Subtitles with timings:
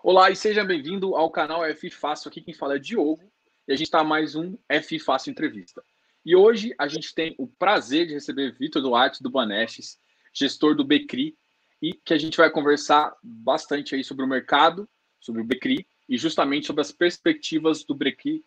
[0.00, 2.28] Olá e seja bem-vindo ao canal F Fácil.
[2.28, 3.20] Aqui quem fala é Diogo
[3.66, 5.82] e a gente está mais um F Fácil Entrevista.
[6.24, 9.98] E hoje a gente tem o prazer de receber Vitor Duarte do Banestes,
[10.32, 11.36] gestor do Becri,
[11.82, 14.88] e que a gente vai conversar bastante aí sobre o mercado,
[15.18, 18.44] sobre o Becri e justamente sobre as perspectivas do Becri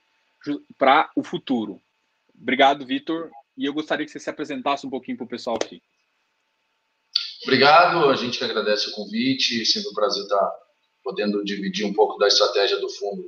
[0.78, 1.82] para o futuro.
[2.34, 5.84] Obrigado, Vitor, e eu gostaria que você se apresentasse um pouquinho para o pessoal aqui.
[7.44, 10.62] Obrigado, a gente que agradece o convite, sempre um prazer estar
[11.04, 13.24] podendo dividir um pouco da estratégia do fundo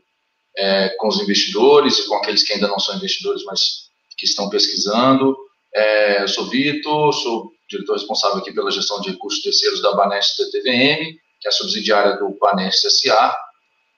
[0.57, 3.87] é, com os investidores e com aqueles que ainda não são investidores, mas
[4.17, 5.35] que estão pesquisando.
[5.73, 10.37] É, eu sou Vitor, sou diretor responsável aqui pela gestão de recursos terceiros da Banest
[10.37, 13.35] TVM, que é a subsidiária do Banest SA.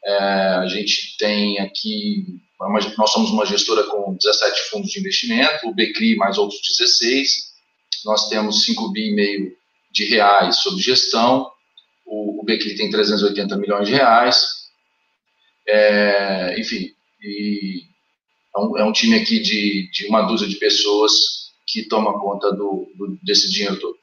[0.05, 2.25] É, a gente tem aqui,
[2.97, 7.55] nós somos uma gestora com 17 fundos de investimento, o Becri mais outros 16.
[8.05, 9.51] Nós temos 5 bi e meio
[9.91, 11.49] de reais sob gestão,
[12.05, 14.65] o, o Becri tem 380 milhões de reais,
[15.67, 16.93] é, enfim,
[18.55, 21.11] é um, é, um, time aqui de, de uma dúzia de pessoas
[21.65, 23.97] que toma conta do, do, desse dinheiro todo.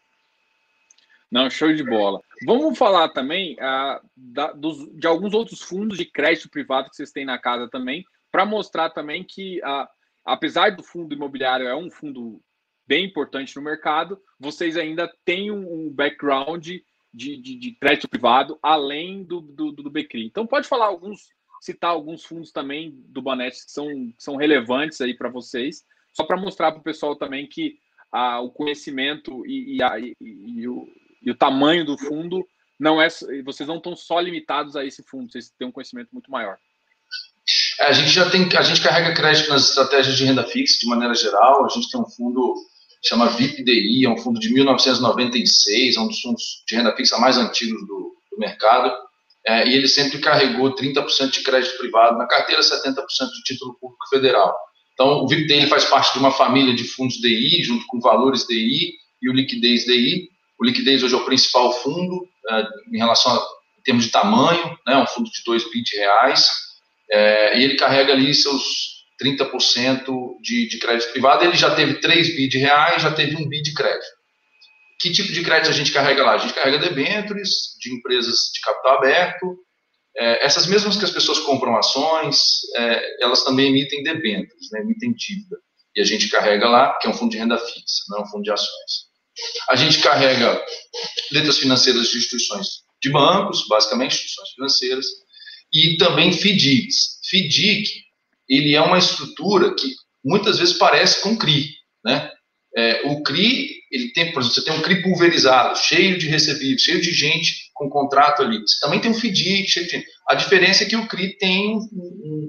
[1.31, 2.21] Não, show de bola.
[2.45, 7.11] Vamos falar também uh, da, dos, de alguns outros fundos de crédito privado que vocês
[7.11, 9.89] têm na casa também, para mostrar também que, uh,
[10.25, 12.43] apesar do fundo imobiliário é um fundo
[12.87, 16.69] bem importante no mercado, vocês ainda têm um, um background
[17.13, 19.93] de, de, de, crédito privado além do, do, do.
[20.15, 21.29] Então, pode falar alguns,
[21.61, 26.25] citar alguns fundos também do Banet que são, que são relevantes aí para vocês só
[26.25, 27.79] para mostrar para o pessoal também que
[28.13, 30.87] ah, o conhecimento e, e, a, e, e, o,
[31.23, 32.47] e, o, tamanho do fundo
[32.79, 33.09] não é.
[33.45, 36.59] Vocês não estão só limitados a esse fundo, vocês têm um conhecimento muito maior.
[37.81, 40.87] É, a gente já tem, a gente carrega crédito nas estratégias de renda fixa de
[40.87, 41.65] maneira geral.
[41.65, 42.55] A gente tem um fundo
[43.05, 47.37] chama VIPDI, é um fundo de 1996, é um dos fundos de renda fixa mais
[47.37, 48.93] antigos do, do mercado.
[49.45, 52.95] É, e ele sempre carregou 30% de crédito privado na carteira, 70%
[53.35, 54.57] de título público federal.
[54.95, 58.47] Então, o VIPDI ele faz parte de uma família de fundos DI, junto com Valores
[58.47, 60.29] DI e o Liquidez DI.
[60.61, 64.79] O Liquidez hoje é o principal fundo é, em relação a em termos de tamanho,
[64.87, 66.51] né, um fundo de 2 bi de reais,
[67.11, 70.05] é, e ele carrega ali seus 30%
[70.41, 71.45] de, de crédito privado.
[71.45, 74.07] Ele já teve 3 bi de reais, já teve 1 bi de crédito.
[75.01, 76.33] Que tipo de crédito a gente carrega lá?
[76.35, 79.59] A gente carrega debêntures de empresas de capital aberto,
[80.17, 82.39] é, essas mesmas que as pessoas compram ações,
[82.77, 85.57] é, elas também emitem debêntures, né, emitem dívida.
[85.97, 88.27] E a gente carrega lá, que é um fundo de renda fixa, não é um
[88.27, 89.13] fundo de ações.
[89.69, 90.63] A gente carrega
[91.33, 95.07] letras financeiras de instituições de bancos, basicamente instituições financeiras,
[95.73, 97.19] e também FDICs.
[97.29, 98.05] FDIC,
[98.57, 101.71] ele é uma estrutura que muitas vezes parece com CRI,
[102.05, 102.31] né?
[102.75, 106.81] É, o CRI, ele tem, por exemplo, você tem um CRI pulverizado, cheio de recebíveis,
[106.81, 108.61] cheio de gente com contrato ali.
[108.61, 110.05] Você também tem um FDIC, cheio de...
[110.29, 111.79] A diferença é que o CRI tem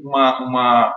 [0.04, 0.94] uma, uma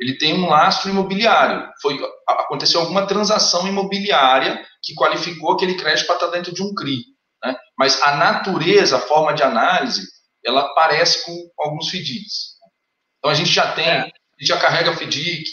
[0.00, 1.68] ele tem um lastro imobiliário.
[1.80, 7.04] Foi, aconteceu alguma transação imobiliária que qualificou aquele crédito para estar dentro de um CRI.
[7.44, 7.54] Né?
[7.78, 10.02] Mas a natureza, a forma de análise,
[10.44, 12.54] ela parece com alguns FDICs.
[13.18, 14.10] Então a gente já tem, é.
[14.44, 15.44] Gente já carrega FDIC,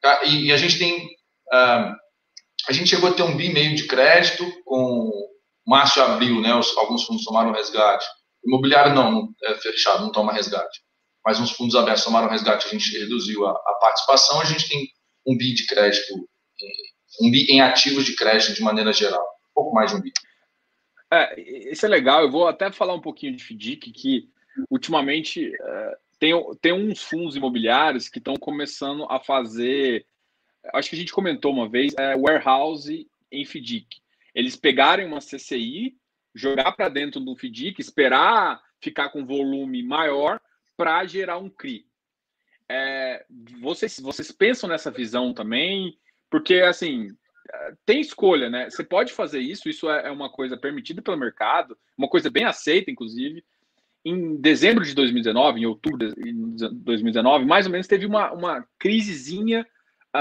[0.00, 0.24] tá?
[0.24, 1.04] e, e a gente tem
[1.52, 1.94] uh,
[2.68, 5.10] a gente chegou a ter um bi meio de crédito com
[5.66, 6.54] março e abril, né?
[6.54, 8.06] Os, alguns fundos tomaram resgate.
[8.44, 10.80] Imobiliário não, não é fechado, não toma resgate.
[11.24, 14.40] Mas uns fundos abertos tomaram resgate, a gente reduziu a, a participação.
[14.40, 14.88] A gente tem
[15.26, 16.14] um bi de crédito,
[17.20, 20.12] um bi em ativos de crédito de maneira geral, um pouco mais de um bi.
[21.12, 21.40] É,
[21.72, 22.22] isso é legal.
[22.22, 24.28] Eu vou até falar um pouquinho de FDIC, que
[24.70, 30.06] ultimamente é, tem, tem uns fundos imobiliários que estão começando a fazer
[30.74, 34.00] acho que a gente comentou uma vez, é warehouse em FDIC.
[34.34, 35.96] Eles pegarem uma CCI,
[36.34, 40.40] jogar para dentro do FDIC, esperar ficar com volume maior
[40.76, 41.86] para gerar um CRI.
[42.68, 43.24] É,
[43.60, 45.98] vocês, vocês pensam nessa visão também?
[46.28, 47.16] Porque, assim,
[47.86, 48.68] tem escolha, né?
[48.68, 52.44] Você pode fazer isso, isso é, é uma coisa permitida pelo mercado, uma coisa bem
[52.44, 53.44] aceita, inclusive.
[54.08, 56.14] Em dezembro de 2019, em outubro de
[56.74, 59.66] 2019, mais ou menos, teve uma, uma crisezinha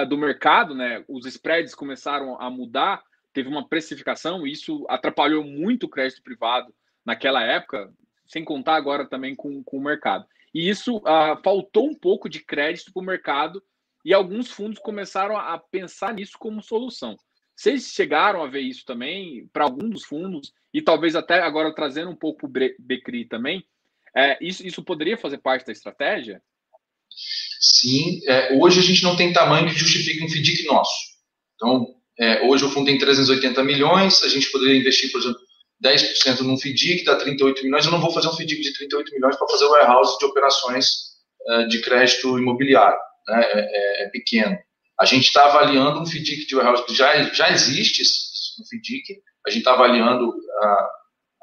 [0.09, 5.83] do mercado, né, os spreads começaram a mudar, teve uma precificação, e isso atrapalhou muito
[5.83, 6.73] o crédito privado
[7.05, 7.93] naquela época,
[8.25, 10.25] sem contar agora também com, com o mercado.
[10.51, 13.61] E isso uh, faltou um pouco de crédito para o mercado
[14.03, 17.15] e alguns fundos começaram a pensar nisso como solução.
[17.55, 22.09] Vocês chegaram a ver isso também para alguns dos fundos e talvez até agora trazendo
[22.09, 23.63] um pouco o Becri também.
[24.15, 26.41] É, isso, isso poderia fazer parte da estratégia?
[27.59, 30.94] Sim, é, hoje a gente não tem tamanho que justifique um FDIC nosso.
[31.56, 31.88] Então,
[32.19, 35.39] é, hoje o fundo tem 380 milhões, a gente poderia investir, por exemplo,
[35.83, 39.35] 10% num FDIC dá 38 milhões, eu não vou fazer um FDIC de 38 milhões
[39.35, 40.88] para fazer o warehouse de operações
[41.47, 42.97] uh, de crédito imobiliário,
[43.27, 43.44] né?
[43.44, 44.57] é, é, é, pequeno.
[45.00, 48.01] A gente está avaliando um FDIC de warehouse que já, já existe,
[48.59, 50.89] um FDIC, a gente está avaliando a,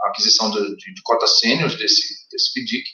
[0.09, 2.85] aquisição de, de, de cotas sêniores desse, desse FDIC,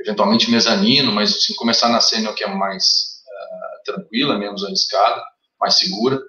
[0.00, 5.22] eventualmente mezanino, mas assim, começar na sênior que é mais uh, tranquila, menos arriscada,
[5.60, 6.20] mais segura.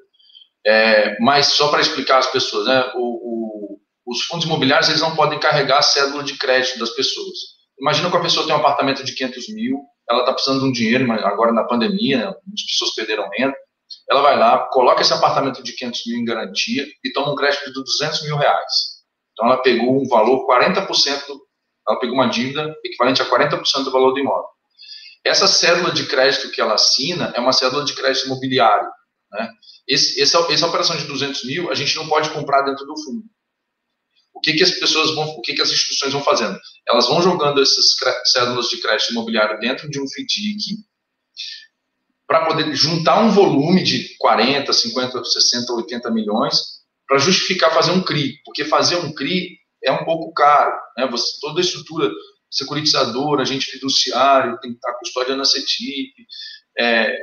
[0.66, 5.16] É, mas só para explicar às pessoas, né, o, o, os fundos imobiliários eles não
[5.16, 7.56] podem carregar a cédula de crédito das pessoas.
[7.80, 10.72] Imagina que a pessoa tem um apartamento de 500 mil, ela está precisando de um
[10.72, 13.56] dinheiro, mas agora na pandemia, né, muitas pessoas perderam renda,
[14.10, 17.66] ela vai lá, coloca esse apartamento de 500 mil em garantia e toma um crédito
[17.66, 18.95] de 200 mil reais.
[19.36, 20.88] Então ela pegou um valor 40%,
[21.28, 21.46] do,
[21.88, 24.48] ela pegou uma dívida equivalente a 40% do valor do imóvel.
[25.26, 28.88] Essa cédula de crédito que ela assina é uma cédula de crédito imobiliário.
[29.32, 29.50] Né?
[29.88, 33.24] Esse, essa, essa operação de 200 mil, a gente não pode comprar dentro do fundo.
[34.34, 36.58] O que, que as pessoas vão, o que, que as instituições vão fazendo?
[36.88, 37.96] Elas vão jogando essas
[38.26, 40.78] cédulas de crédito imobiliário dentro de um FDIC
[42.28, 46.75] para poder juntar um volume de 40, 50, 60, 80 milhões
[47.08, 51.08] para justificar fazer um CRI, porque fazer um CRI é um pouco caro, né?
[51.08, 52.10] Você, toda a estrutura
[52.50, 56.14] securitizadora, agente fiduciário, tem que estar custódia na CETIP,
[56.78, 57.16] é,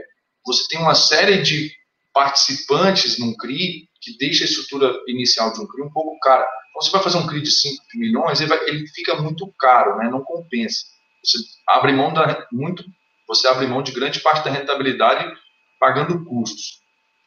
[0.44, 1.72] você tem uma série de
[2.12, 6.46] participantes num CRI que deixa a estrutura inicial de um CRI um pouco cara.
[6.70, 9.96] Então, você vai fazer um CRI de 5 milhões, ele, vai, ele, fica muito caro,
[9.98, 10.08] né?
[10.10, 10.84] não compensa.
[11.24, 11.38] Você
[11.68, 12.84] abre mão da muito,
[13.26, 15.32] você abre mão de grande parte da rentabilidade
[15.78, 16.80] pagando custos.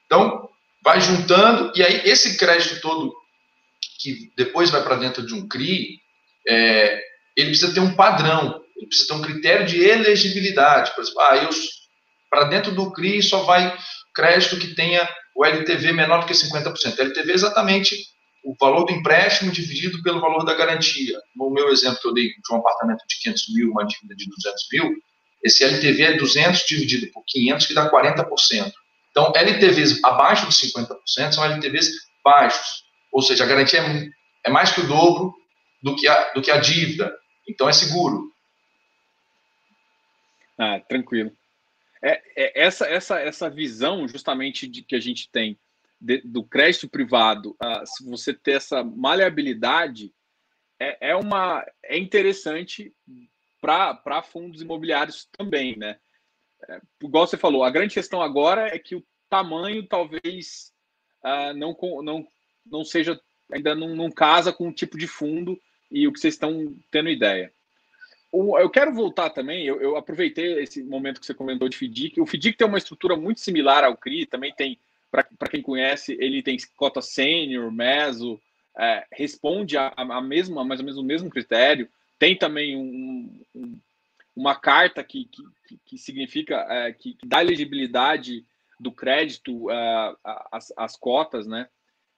[0.05, 0.49] Então,
[0.85, 3.11] vai juntando, e aí esse crédito todo
[3.99, 5.99] que depois vai para dentro de um CRI,
[6.47, 7.01] é,
[7.35, 10.93] ele precisa ter um padrão, ele precisa ter um critério de elegibilidade.
[10.93, 11.49] Por exemplo, ah,
[12.29, 13.75] para dentro do CRI só vai
[14.13, 16.99] crédito que tenha o LTV menor do que 50%.
[16.99, 17.97] LTV é exatamente
[18.43, 21.19] o valor do empréstimo dividido pelo valor da garantia.
[21.35, 24.29] No meu exemplo que eu dei de um apartamento de 500 mil, uma dívida de
[24.29, 24.95] 200 mil,
[25.43, 28.71] esse LTV é 200 dividido por 500, que dá 40%.
[29.15, 31.89] Então, LTVs abaixo de 50% são LTVs
[32.23, 32.83] baixos.
[33.13, 34.09] Ou seja, a garantia é,
[34.45, 35.33] é mais que o dobro
[35.81, 37.15] do que a, do que a dívida.
[37.47, 38.29] Então, é seguro.
[40.57, 41.31] Ah, tranquilo
[42.05, 45.57] é, é, essa, essa, essa visão justamente de que a gente tem
[45.99, 50.13] de, do crédito privado, uh, se você ter essa maleabilidade,
[50.79, 52.93] é, é, uma, é interessante
[53.59, 55.97] para fundos imobiliários também, né?
[56.69, 60.71] É, igual você falou, a grande questão agora é que o tamanho talvez
[61.23, 62.27] uh, não, não,
[62.65, 63.19] não seja,
[63.51, 65.59] ainda não, não casa com o tipo de fundo
[65.91, 67.51] e o que vocês estão tendo ideia
[68.59, 72.19] eu quero voltar também, eu, eu, aproveitei esse momento que você comentou de FDIC.
[72.19, 74.77] O FDIC tem uma estrutura muito similar ao CRI, também tem,
[75.09, 78.39] para quem conhece, ele tem cota sênior, meso,
[78.77, 81.87] é, responde a, a, mesma, mais ou menos o mesmo critério.
[82.19, 83.79] Tem também um, um,
[84.35, 85.43] uma carta que, que,
[85.85, 88.45] que significa, é, que, que, dá elegibilidade
[88.79, 90.15] do crédito é,
[90.51, 91.69] às, às cotas, né?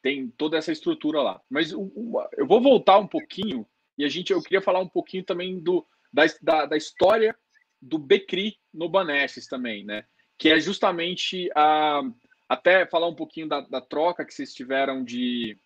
[0.01, 1.41] Tem toda essa estrutura lá.
[1.49, 1.91] Mas o,
[2.35, 3.67] eu vou voltar um pouquinho
[3.97, 7.35] e a gente, eu queria falar um pouquinho também do, da, da, da história
[7.81, 10.05] do Becri no Banestes também, né?
[10.37, 12.01] Que é justamente a,
[12.47, 15.57] até falar um pouquinho da, da troca que vocês tiveram de,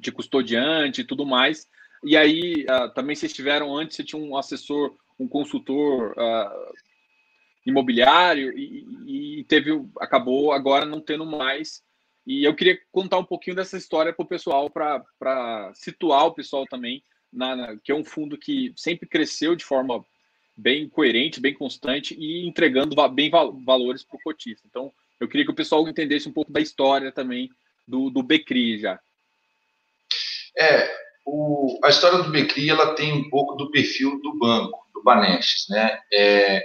[0.00, 1.66] de custodiante e tudo mais.
[2.04, 6.74] E aí uh, também vocês tiveram antes, você tinha um assessor, um consultor uh,
[7.64, 11.82] imobiliário e, e, teve, acabou agora não tendo mais.
[12.26, 16.66] E eu queria contar um pouquinho dessa história para o pessoal, para situar o pessoal
[16.66, 17.02] também
[17.32, 20.04] na, na, que é um fundo que sempre cresceu de forma
[20.56, 24.66] bem coerente, bem constante e entregando bem val valores para o cotista.
[24.68, 27.50] Então, eu queria que o pessoal entendesse um pouco da história também
[27.86, 28.98] do, do Becri já.
[30.58, 35.02] É, o, a história do Becri ela tem um pouco do perfil do banco, do
[35.02, 35.98] Banestes, né?
[36.12, 36.64] É,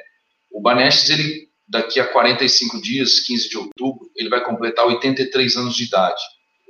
[0.51, 5.75] o Banestes, ele daqui a 45 dias, 15 de outubro, ele vai completar 83 anos
[5.75, 6.21] de idade.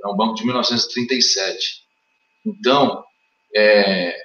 [0.04, 1.82] É um banco de 1937.
[2.46, 3.04] Então,
[3.54, 4.16] é,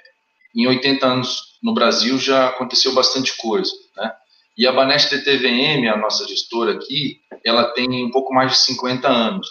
[0.55, 4.13] em 80 anos no Brasil já aconteceu bastante coisa, né?
[4.57, 9.07] E a Banest TVM, a nossa gestora aqui, ela tem um pouco mais de 50
[9.07, 9.47] anos.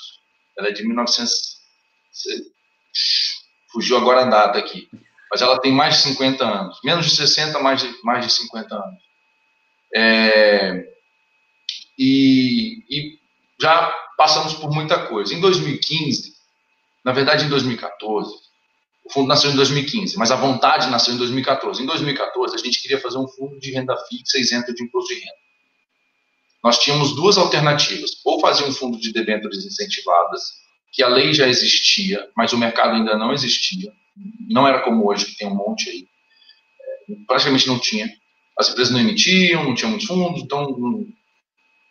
[0.58, 1.56] Ela é de 1900.
[3.76, 4.88] Fugiu agora a data aqui.
[5.30, 6.78] Mas ela tem mais de 50 anos.
[6.82, 9.02] Menos de 60, mais de, mais de 50 anos.
[9.94, 10.82] É,
[11.98, 13.18] e, e
[13.60, 15.34] já passamos por muita coisa.
[15.34, 16.32] Em 2015,
[17.04, 18.34] na verdade em 2014,
[19.04, 21.82] o fundo nasceu em 2015, mas a vontade nasceu em 2014.
[21.82, 25.20] Em 2014, a gente queria fazer um fundo de renda fixa isento de imposto de
[25.20, 25.36] renda.
[26.64, 30.64] Nós tínhamos duas alternativas: ou fazer um fundo de debêntures incentivadas,
[30.96, 33.92] que a lei já existia, mas o mercado ainda não existia.
[34.48, 36.08] Não era como hoje, que tem um monte aí.
[37.26, 38.10] Praticamente não tinha.
[38.58, 40.74] As empresas não emitiam, não tinham muitos fundos, então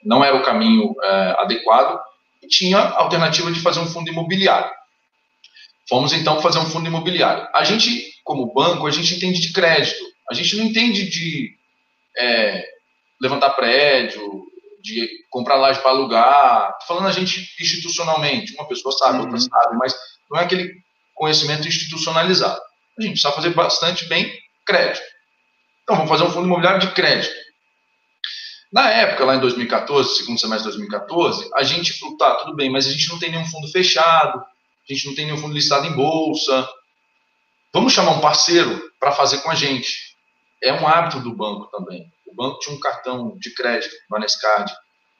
[0.03, 2.01] não era o caminho é, adequado.
[2.41, 4.71] E tinha a alternativa de fazer um fundo imobiliário.
[5.87, 7.47] Fomos então fazer um fundo imobiliário.
[7.53, 10.03] A gente, como banco, a gente entende de crédito.
[10.27, 11.55] A gente não entende de
[12.17, 12.65] é,
[13.21, 14.47] levantar prédio,
[14.85, 16.77] de comprar laje para alugar.
[16.87, 18.53] Falando a gente institucionalmente.
[18.53, 19.23] Uma pessoa sabe, uhum.
[19.23, 19.95] outra sabe, mas
[20.29, 20.71] não é aquele
[21.13, 22.61] conhecimento institucionalizado.
[22.97, 24.31] A gente precisa fazer bastante bem
[24.65, 25.03] crédito.
[25.83, 27.33] Então, vamos fazer um fundo imobiliário de crédito.
[28.71, 32.69] Na época, lá em 2014, segundo semestre de 2014, a gente falou, tá, tudo bem,
[32.69, 35.85] mas a gente não tem nenhum fundo fechado, a gente não tem nenhum fundo listado
[35.85, 36.67] em bolsa.
[37.73, 40.15] Vamos chamar um parceiro para fazer com a gente.
[40.61, 42.11] É um hábito do banco também.
[42.35, 44.71] Banco tinha um cartão de crédito, Banescard,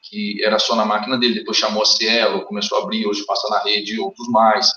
[0.02, 3.48] que era só na máquina dele, depois chamou a Cielo, começou a abrir, hoje passa
[3.48, 4.70] na rede outros mais.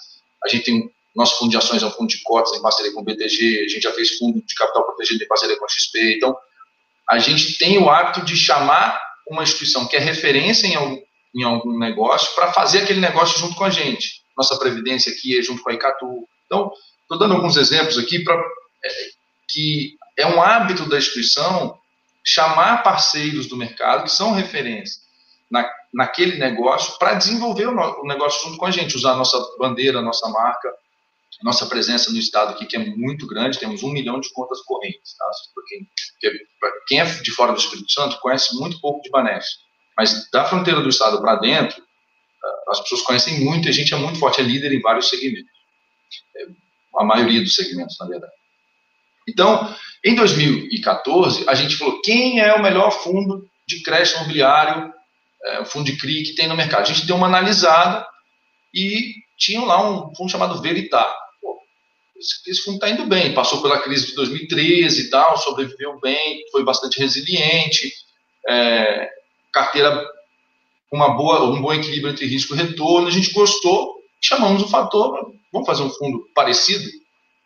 [0.43, 3.01] A gente tem nosso fundo de ações é um fundo de cotas em parceria com
[3.01, 6.15] o BTG, a gente já fez fundo de capital protegido em parceria com a XP.
[6.15, 6.35] Então,
[7.09, 11.01] a gente tem o hábito de chamar uma instituição que é referência em algum,
[11.35, 14.21] em algum negócio para fazer aquele negócio junto com a gente.
[14.37, 16.27] Nossa Previdência aqui é junto com a Icatu.
[16.45, 18.89] Então, estou dando alguns exemplos aqui para é,
[19.49, 21.78] que é um hábito da instituição
[22.29, 25.01] chamar parceiros do mercado que são referência
[25.49, 29.15] na, naquele negócio para desenvolver o, no, o, negócio junto com a gente, usar a
[29.15, 33.57] nossa bandeira, a nossa marca, a nossa presença no estado aqui, que é muito grande,
[33.57, 35.15] temos um milhão de contas correntes.
[35.17, 35.25] Tá?
[35.55, 35.89] Para quem,
[36.87, 39.57] quem, é de fora do Espírito Santo conhece muito pouco de Baneste,
[39.97, 41.81] mas da fronteira do estado para dentro,
[42.69, 45.51] as pessoas conhecem muito e a gente é muito forte, é líder em vários segmentos.
[46.37, 46.45] É,
[46.97, 48.38] a maioria dos segmentos, na verdade.
[49.29, 54.91] Então, em 2014, a gente falou quem é o melhor fundo de crédito imobiliário,
[55.43, 56.81] é, fundo de CRI que tem no mercado.
[56.81, 58.05] A gente deu uma analisada
[58.73, 61.15] e tinha lá um fundo chamado Veritar.
[62.17, 66.43] Esse, esse, fundo está indo bem, passou pela crise de 2013 e tal, sobreviveu bem,
[66.51, 67.93] foi bastante resiliente,
[68.47, 69.09] é,
[69.53, 70.05] carteira
[70.89, 73.07] com uma boa, um bom equilíbrio entre risco e retorno.
[73.07, 76.89] A gente gostou, chamamos o fator, vamos fazer um fundo parecido,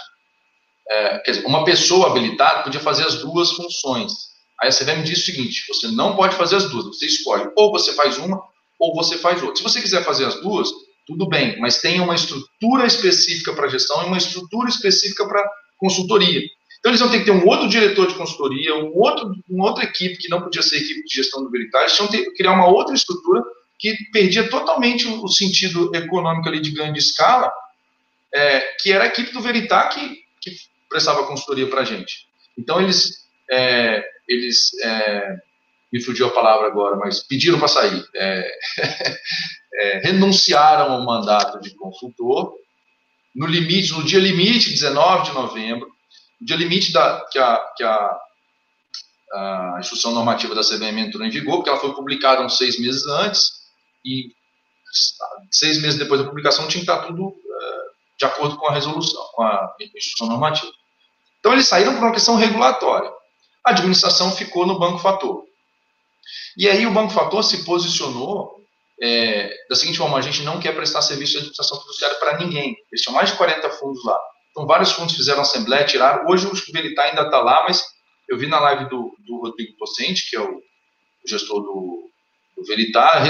[0.90, 4.14] é, dizer, uma pessoa habilitada podia fazer as duas funções.
[4.62, 7.72] Aí a CVM diz o seguinte: você não pode fazer as duas, você escolhe ou
[7.72, 8.42] você faz uma
[8.80, 9.56] ou você faz outra.
[9.56, 10.70] Se você quiser fazer as duas,
[11.08, 15.44] tudo bem, mas tenha uma estrutura específica para gestão e uma estrutura específica para
[15.78, 16.42] consultoria.
[16.80, 19.84] Então, eles vão ter que ter um outro diretor de consultoria, um outro, uma outra
[19.84, 22.94] equipe, que não podia ser equipe de gestão do Veritas, tinham que criar uma outra
[22.94, 23.44] estrutura
[23.78, 27.52] que perdia totalmente o sentido econômico ali de grande escala,
[28.34, 30.56] é, que era a equipe do Veritas que, que
[30.90, 32.28] prestava consultoria para a gente.
[32.58, 35.36] Então, eles, é, eles é,
[35.92, 38.04] me fugiu a palavra agora, mas pediram para sair.
[38.16, 38.52] É,
[39.76, 42.54] é, renunciaram ao mandato de consultor
[43.36, 45.88] no limite, no dia limite, 19 de novembro,
[46.40, 48.18] no dia limite da, que, a, que a,
[49.34, 53.06] a instrução normativa da CVM entrou em vigor, porque ela foi publicada uns seis meses
[53.08, 53.65] antes,
[54.06, 54.32] e
[55.52, 57.36] seis meses depois da publicação tinha que estar tudo uh,
[58.18, 60.72] de acordo com a resolução, com a instrução normativa.
[61.40, 63.12] Então, eles saíram por uma questão regulatória.
[63.66, 65.44] A administração ficou no Banco Fator.
[66.58, 68.56] E aí o Banco Fator se posicionou
[69.02, 72.76] é, da seguinte forma, a gente não quer prestar serviço de administração fiduciária para ninguém.
[72.92, 74.18] Eles tinham mais de 40 fundos lá.
[74.52, 76.30] Então, vários fundos fizeram assembleia, tiraram.
[76.30, 77.84] Hoje, o Veritar ainda está lá, mas
[78.30, 82.10] eu vi na live do, do Rodrigo Pocente, que é o, o gestor do,
[82.56, 83.22] do Veritar,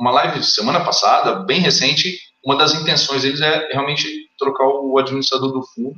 [0.00, 5.52] uma live semana passada, bem recente, uma das intenções deles é realmente trocar o administrador
[5.52, 5.94] do fundo,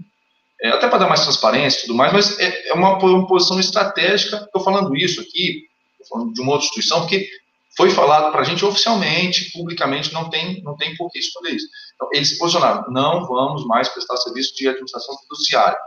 [0.61, 3.61] é, até para dar mais transparência e tudo mais, mas é, é uma, uma, posição
[3.61, 4.39] estratégica.
[4.39, 5.69] Estou falando isso aqui,
[6.11, 7.29] falando de uma outra instituição, porque
[7.77, 11.69] foi falado para a gente oficialmente, publicamente, não tem, não tem por que esconder isso.
[11.95, 15.79] Então, eles se posicionaram, não vamos mais prestar serviço de administração fiduciária.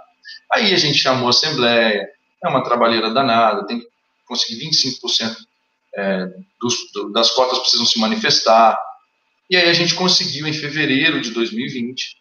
[0.53, 2.07] Aí a gente chamou a Assembleia,
[2.43, 3.87] é uma trabalheira danada, tem que
[4.25, 5.35] conseguir 25%
[5.95, 6.27] é,
[6.59, 6.75] dos,
[7.13, 8.77] das cotas precisam se manifestar.
[9.49, 12.17] E aí a gente conseguiu, em fevereiro de 2020,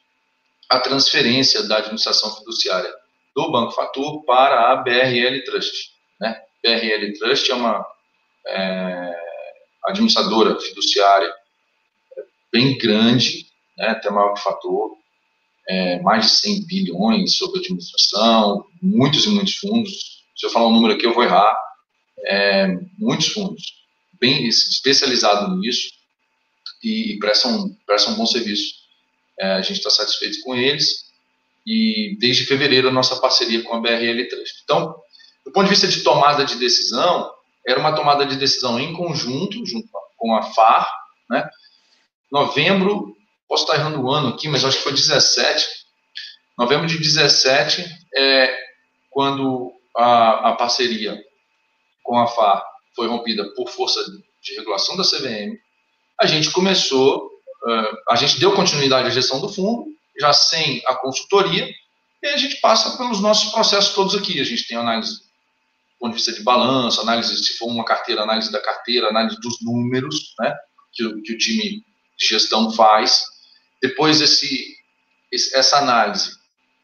[0.71, 2.93] a transferência da administração fiduciária
[3.35, 5.91] do Banco Fator para a BRL Trust.
[6.21, 6.41] Né?
[6.63, 7.87] BRL Trust é uma
[8.47, 9.15] é,
[9.87, 11.33] administradora fiduciária
[12.53, 14.97] bem grande, né, até maior que fator,
[15.69, 20.23] é, mais de 100 bilhões sobre administração, muitos e muitos fundos.
[20.37, 21.57] Se eu falar um número aqui, eu vou errar.
[22.27, 23.63] É, muitos fundos,
[24.21, 25.91] bem especializados nisso
[26.83, 28.75] e prestam, prestam um bom serviço.
[29.39, 31.05] É, a gente está satisfeito com eles
[31.67, 34.45] e desde fevereiro a nossa parceria com a BRL3.
[34.63, 34.95] Então,
[35.45, 37.31] do ponto de vista de tomada de decisão,
[37.67, 40.91] era uma tomada de decisão em conjunto, junto com a FAR,
[41.31, 41.49] né?
[42.31, 43.17] Novembro,
[43.49, 45.67] posso estar errando o ano aqui, mas acho que foi 17.
[46.59, 47.85] Novembro de 17
[48.17, 48.57] é
[49.11, 51.23] quando a, a parceria
[52.05, 54.01] com a FAR foi rompida por força
[54.41, 55.59] de regulação da CVM.
[56.21, 57.29] A gente começou,
[58.09, 59.87] a gente deu continuidade à gestão do fundo,
[60.21, 61.69] já sem a consultoria,
[62.23, 64.41] e a gente passa pelos nossos processos todos aqui.
[64.41, 68.23] A gente tem análise do ponto de vista de balanço, análise, se for uma carteira,
[68.23, 70.55] análise da carteira, análise dos números, né,
[70.93, 71.85] que, que o time
[72.17, 73.25] de gestão faz.
[73.83, 74.75] Depois, esse
[75.53, 76.31] essa análise,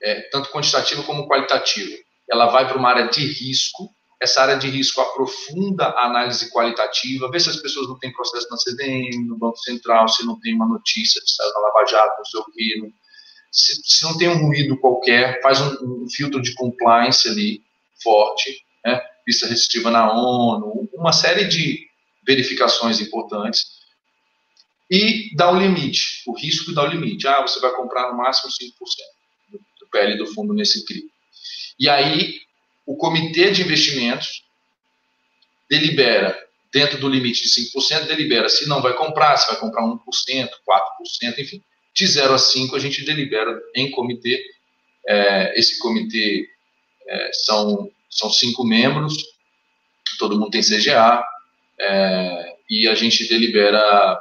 [0.03, 1.97] é, tanto quantitativa como qualitativa,
[2.31, 3.95] ela vai para uma área de risco.
[4.21, 8.49] Essa área de risco aprofunda a análise qualitativa, vê se as pessoas não têm processo
[8.51, 12.19] na CDM, no Banco Central, se não tem uma notícia de saiu na Lava Jato,
[12.19, 12.93] não sei o quê,
[13.51, 17.63] se, se não tem um ruído qualquer, faz um, um filtro de compliance ali
[18.03, 19.01] forte, né?
[19.27, 21.89] vista restritiva na ONU, uma série de
[22.27, 23.81] verificações importantes
[24.91, 27.27] e dá o limite, o risco dá o limite.
[27.29, 31.05] Ah, você vai comprar no máximo 5% do PL do fundo nesse CRI.
[31.79, 32.41] E aí,
[32.91, 34.43] o comitê de investimentos
[35.71, 36.37] delibera,
[36.73, 41.39] dentro do limite de 5%, delibera se não vai comprar, se vai comprar 1%, 4%,
[41.39, 41.63] enfim.
[41.95, 44.45] De 0 a 5 a gente delibera em comitê.
[45.07, 46.49] É, esse comitê
[47.07, 49.25] é, são, são cinco membros,
[50.19, 51.25] todo mundo tem CGA,
[51.79, 54.21] é, e a gente delibera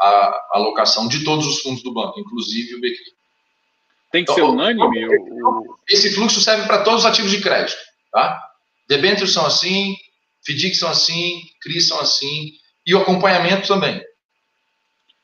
[0.00, 2.98] a alocação de todos os fundos do banco, inclusive o BQ.
[4.10, 5.06] Tem que então, ser unânime?
[5.88, 7.91] Esse fluxo serve para todos os ativos de crédito.
[8.12, 8.50] Tá?
[8.88, 9.96] Debêntures são assim,
[10.44, 12.52] FDIC são assim, CRIs são assim,
[12.86, 14.04] e o acompanhamento também.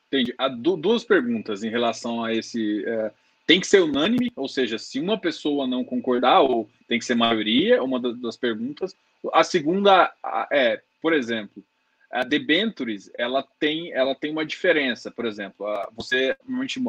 [0.07, 0.33] Entendi.
[0.37, 2.83] Há duas perguntas em relação a esse.
[2.85, 3.11] É,
[3.45, 7.15] tem que ser unânime, ou seja, se uma pessoa não concordar, ou tem que ser
[7.15, 8.95] maioria, uma das perguntas.
[9.33, 10.11] A segunda
[10.51, 11.63] é, por exemplo,
[12.11, 16.81] a debentures, ela tem, ela tem uma diferença, por exemplo, você normalmente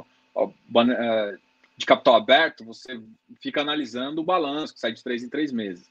[1.80, 3.00] de capital aberto, você
[3.40, 5.88] fica analisando o balanço, que sai de três em três meses.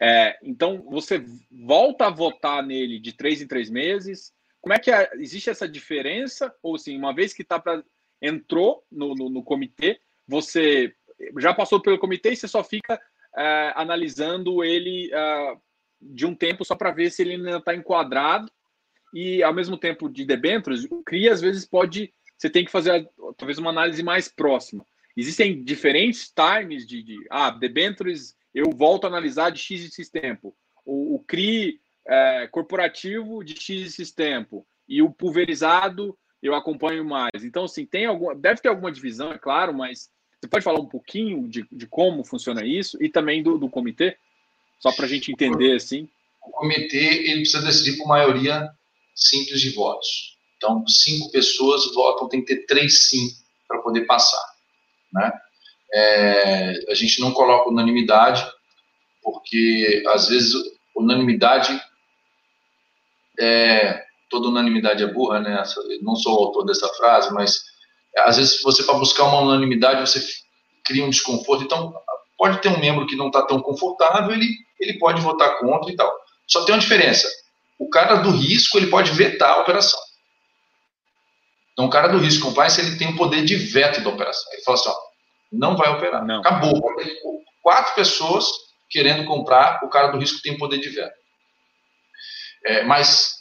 [0.00, 4.32] É, então, você volta a votar nele de três em três meses.
[4.62, 6.52] Como é que é, existe essa diferença?
[6.62, 7.84] Ou assim, uma vez que tá pra,
[8.20, 10.94] entrou no, no, no, comitê, você
[11.38, 12.98] já passou pelo comitê e você só fica
[13.36, 15.56] é, analisando ele é,
[16.00, 18.50] de um tempo só para ver se ele ainda está enquadrado
[19.12, 23.06] e ao mesmo tempo de debêntures, o CRI às vezes pode, você tem que fazer
[23.36, 24.84] talvez uma análise mais próxima.
[25.16, 30.08] Existem diferentes times de, de ah, debêntures eu volto a analisar de X e X
[30.08, 30.56] tempo.
[30.84, 34.66] O, o CRI é, corporativo de X e X tempo.
[34.88, 37.44] E o pulverizado eu acompanho mais.
[37.44, 40.08] Então, assim, tem alguma, deve ter alguma divisão, é claro, mas
[40.40, 44.16] você pode falar um pouquinho de, de como funciona isso e também do, do comitê?
[44.80, 46.08] Só para a gente entender, assim.
[46.42, 48.70] O comitê ele precisa decidir por maioria
[49.14, 50.38] simples de votos.
[50.56, 53.28] Então, cinco pessoas votam, tem que ter três sim
[53.68, 54.55] para poder passar.
[55.12, 55.32] Né?
[55.92, 58.44] É, a gente não coloca unanimidade,
[59.22, 60.54] porque às vezes
[60.94, 61.80] unanimidade
[63.38, 65.62] é, toda unanimidade é burra, né?
[66.02, 67.62] não sou o autor dessa frase, mas
[68.18, 70.24] às vezes você para buscar uma unanimidade você
[70.84, 71.64] cria um desconforto.
[71.64, 71.94] Então
[72.36, 75.96] pode ter um membro que não está tão confortável, ele ele pode votar contra e
[75.96, 76.12] tal.
[76.46, 77.28] Só tem uma diferença
[77.78, 80.00] o cara do risco ele pode vetar a operação.
[81.76, 84.50] Então, o cara do risco compliance ele tem o poder de veto da operação.
[84.54, 84.94] Ele fala assim: ó,
[85.52, 86.24] não vai operar.
[86.24, 86.40] Não.
[86.40, 86.72] Acabou.
[87.62, 88.46] Quatro pessoas
[88.88, 91.14] querendo comprar, o cara do risco tem o poder de veto.
[92.64, 93.34] É, mas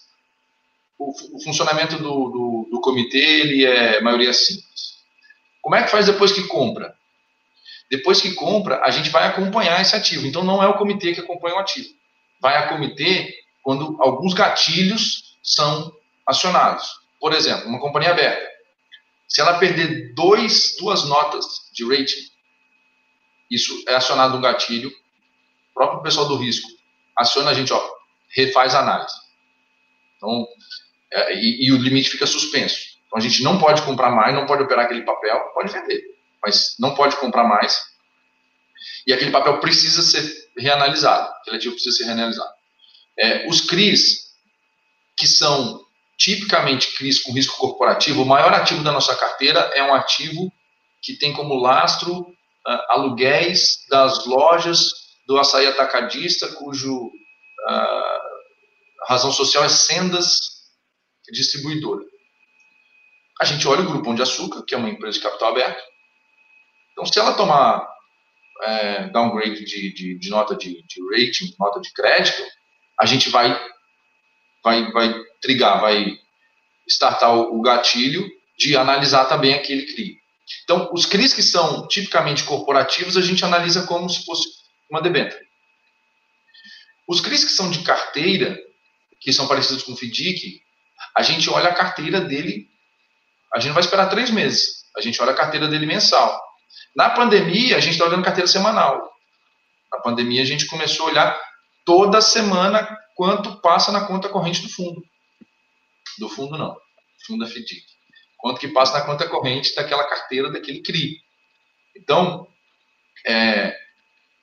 [1.00, 4.96] o, o funcionamento do, do, do, comitê ele é maioria simples.
[5.62, 6.94] Como é que faz depois que compra?
[7.90, 10.28] Depois que compra, a gente vai acompanhar esse ativo.
[10.28, 11.88] Então, não é o comitê que acompanha o ativo.
[12.42, 15.96] Vai a comitê quando alguns gatilhos são
[16.28, 17.05] acionados.
[17.26, 18.48] Por exemplo, uma companhia aberta.
[19.28, 22.22] Se ela perder dois, duas notas de rating,
[23.50, 24.90] isso é acionado um gatilho.
[24.92, 26.70] O próprio pessoal do risco
[27.18, 27.82] aciona a gente, ó,
[28.30, 29.16] refaz a análise.
[30.16, 30.48] Então,
[31.12, 32.80] é, e, e, o limite fica suspenso.
[33.08, 36.04] Então a gente não pode comprar mais, não pode operar aquele papel, pode vender,
[36.44, 37.88] mas não pode comprar mais.
[39.08, 42.54] E aquele papel precisa ser reanalisado, aquele ativo precisa ser reanalisado.
[43.18, 44.32] É, os CRIs,
[45.18, 45.85] que são
[46.18, 50.52] tipicamente CRIs com risco corporativo, o maior ativo da nossa carteira é um ativo
[51.02, 54.92] que tem como lastro uh, aluguéis das lojas
[55.28, 58.36] do açaí atacadista, cujo uh,
[59.08, 60.40] razão social é Sendas
[61.32, 62.04] Distribuidora.
[63.42, 65.84] A gente olha o Grupo Pão de Açúcar, que é uma empresa de capital aberto.
[66.92, 67.86] Então, se ela tomar
[68.64, 72.42] é, downgrade de, de, de, nota de, de rating, nota de crédito,
[73.00, 73.60] a gente vai,
[74.64, 75.14] vai, vai
[75.46, 76.18] trigar, vai
[76.88, 78.28] startar o, gatilho
[78.58, 80.18] de analisar também aquele CRI.
[80.64, 84.48] Então, os CRIs que são tipicamente corporativos, a gente analisa como se fosse
[84.90, 85.44] uma debênture.
[87.08, 88.58] Os CRIs que são de carteira,
[89.20, 90.62] que são parecidos com o FDIC,
[91.16, 92.68] a gente olha a carteira dele,
[93.54, 96.42] a gente não vai esperar três meses, a gente olha a carteira dele mensal.
[96.96, 99.12] Na pandemia, a gente está olhando carteira semanal.
[99.92, 101.42] Na pandemia, a gente começou a olhar
[101.86, 105.04] toda semana quanto passa na conta corrente do fundo.
[106.20, 106.76] Do fundo, não.
[107.26, 107.84] Fundo da FDIC.
[108.38, 111.18] Quanto que passa na conta corrente daquela carteira, daquele CRI.
[111.96, 112.48] Então,
[113.26, 113.76] é,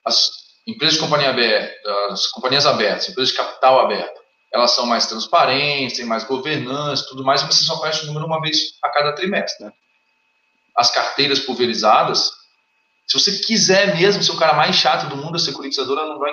[0.04, 0.30] as
[0.66, 1.74] empresas de companhia aberta,
[2.10, 4.20] as companhias abertas, empresas de capital aberta,
[4.52, 8.26] elas são mais transparentes, têm mais governança, tudo mais, e você só conhece o número
[8.26, 9.66] uma vez a cada trimestre.
[10.76, 12.30] As carteiras pulverizadas,
[13.06, 16.32] se você quiser mesmo ser o cara mais chato do mundo, a securitizadora não vai,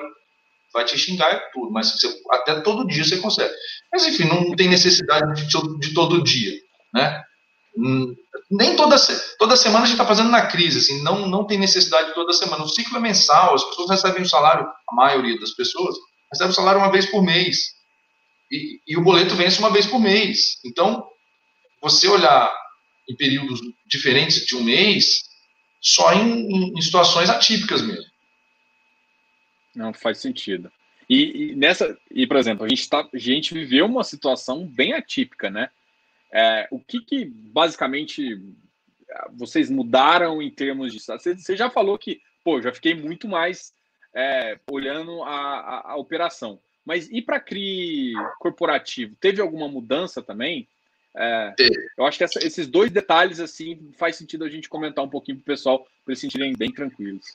[0.73, 3.53] vai te xingar e tudo, mas você, até todo dia você consegue.
[3.91, 6.53] Mas enfim, não tem necessidade de, de todo dia,
[6.93, 7.23] né?
[7.77, 8.15] Hum,
[8.51, 8.95] nem toda,
[9.37, 12.63] toda semana a gente está fazendo na crise, assim, não, não tem necessidade toda semana.
[12.63, 15.95] O ciclo é mensal, as pessoas recebem o salário, a maioria das pessoas,
[16.31, 17.75] recebe o salário uma vez por mês.
[18.51, 20.57] E, e o boleto vence uma vez por mês.
[20.65, 21.07] Então,
[21.81, 22.51] você olhar
[23.07, 25.23] em períodos diferentes de um mês,
[25.81, 28.08] só em, em situações atípicas mesmo.
[29.79, 30.69] Não faz sentido.
[31.09, 34.91] E, e, nessa, e por exemplo, a gente, tá, a gente viveu uma situação bem
[34.93, 35.69] atípica, né?
[36.31, 38.39] É, o que, que basicamente
[39.31, 40.99] vocês mudaram em termos de.
[40.99, 43.73] Você, você já falou que, pô, já fiquei muito mais
[44.13, 46.59] é, olhando a, a, a, operação.
[46.85, 49.15] Mas e para CRI corporativo?
[49.15, 50.67] Teve alguma mudança também?
[51.15, 51.55] É,
[51.97, 55.37] eu acho que essa, esses dois detalhes assim faz sentido a gente comentar um pouquinho
[55.37, 57.25] para o pessoal para eles se sentirem bem tranquilos.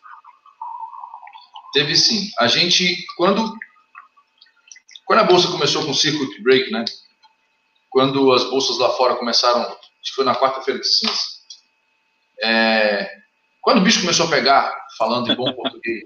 [1.74, 2.30] Teve sim.
[2.38, 3.54] A gente quando
[5.04, 6.87] quando a bolsa começou com o circuit break, né?
[7.90, 11.20] Quando as bolsas lá fora começaram, acho que foi na quarta-feira de cinza.
[12.42, 13.10] É,
[13.60, 16.02] quando o bicho começou a pegar, falando em bom português,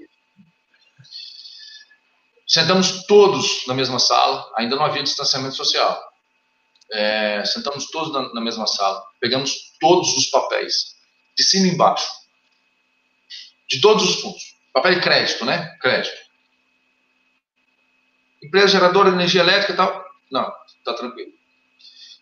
[2.49, 4.51] sentamos todos na mesma sala.
[4.57, 6.09] Ainda não havia distanciamento social
[6.93, 10.97] é, sentamos todos na, na, mesma sala, pegamos todos os papéis,
[11.37, 12.09] de cima e embaixo,
[13.69, 14.58] de todos os fundos.
[14.79, 15.77] Papel de crédito, né?
[15.81, 16.17] Crédito.
[18.41, 20.05] Empresa geradora de energia elétrica e tal.
[20.31, 20.53] Não,
[20.85, 21.33] tá tranquilo.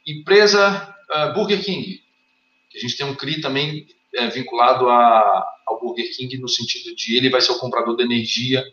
[0.07, 2.03] Empresa uh, Burger King.
[2.75, 7.19] A gente tem um CRI também é, vinculado a, ao Burger King no sentido de
[7.19, 8.65] ele vai ser o comprador de energia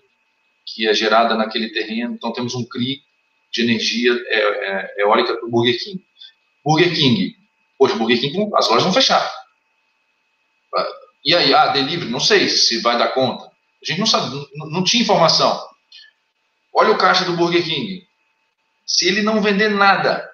[0.65, 2.13] que é gerada naquele terreno.
[2.13, 3.03] Então temos um CRI
[3.51, 6.01] de energia é, é, eólica para o Burger King.
[6.63, 7.35] Burger King,
[7.77, 9.29] poxa, Burger King, as lojas vão fechar.
[11.25, 13.52] E aí, ah, delivery, não sei se vai dar conta.
[13.83, 15.61] A gente não sabe, não, não tinha informação.
[16.73, 18.07] Olha o caixa do Burger King.
[18.85, 20.27] Se ele não vender nada,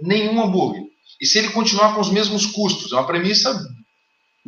[0.00, 0.82] nenhum hambúrguer,
[1.20, 3.58] e se ele continuar com os mesmos custos, é uma premissa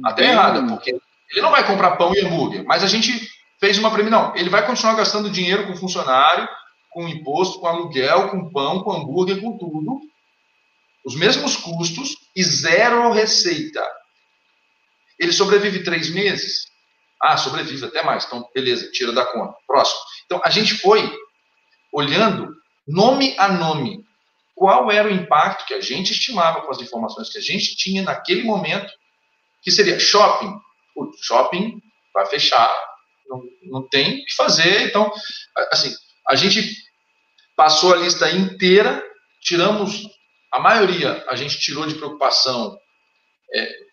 [0.05, 0.33] até Bem...
[0.33, 0.90] errada, porque
[1.31, 4.50] ele não vai comprar pão e hambúrguer, mas a gente fez uma premissa, não, ele
[4.50, 6.48] vai continuar gastando dinheiro com funcionário,
[6.90, 10.00] com imposto, com aluguel, com pão, com hambúrguer, com tudo,
[11.05, 13.85] os mesmos custos e zero receita.
[15.18, 16.66] Ele sobrevive três meses?
[17.20, 18.24] Ah, sobrevive até mais.
[18.24, 19.57] Então, beleza, tira da conta.
[19.66, 20.00] Próximo.
[20.26, 21.02] Então, a gente foi
[21.92, 22.55] olhando
[22.87, 24.05] nome a nome
[24.55, 28.02] qual era o impacto que a gente estimava com as informações que a gente tinha
[28.02, 28.92] naquele momento,
[29.62, 30.52] que seria shopping.
[30.96, 31.81] O shopping
[32.14, 32.74] vai fechar,
[33.29, 34.88] não, não tem o que fazer.
[34.88, 35.12] Então,
[35.70, 35.94] assim,
[36.29, 36.74] a gente
[37.55, 39.02] passou a lista inteira,
[39.42, 40.09] tiramos
[40.50, 42.79] a maioria, a gente tirou de preocupação.
[43.55, 43.86] É,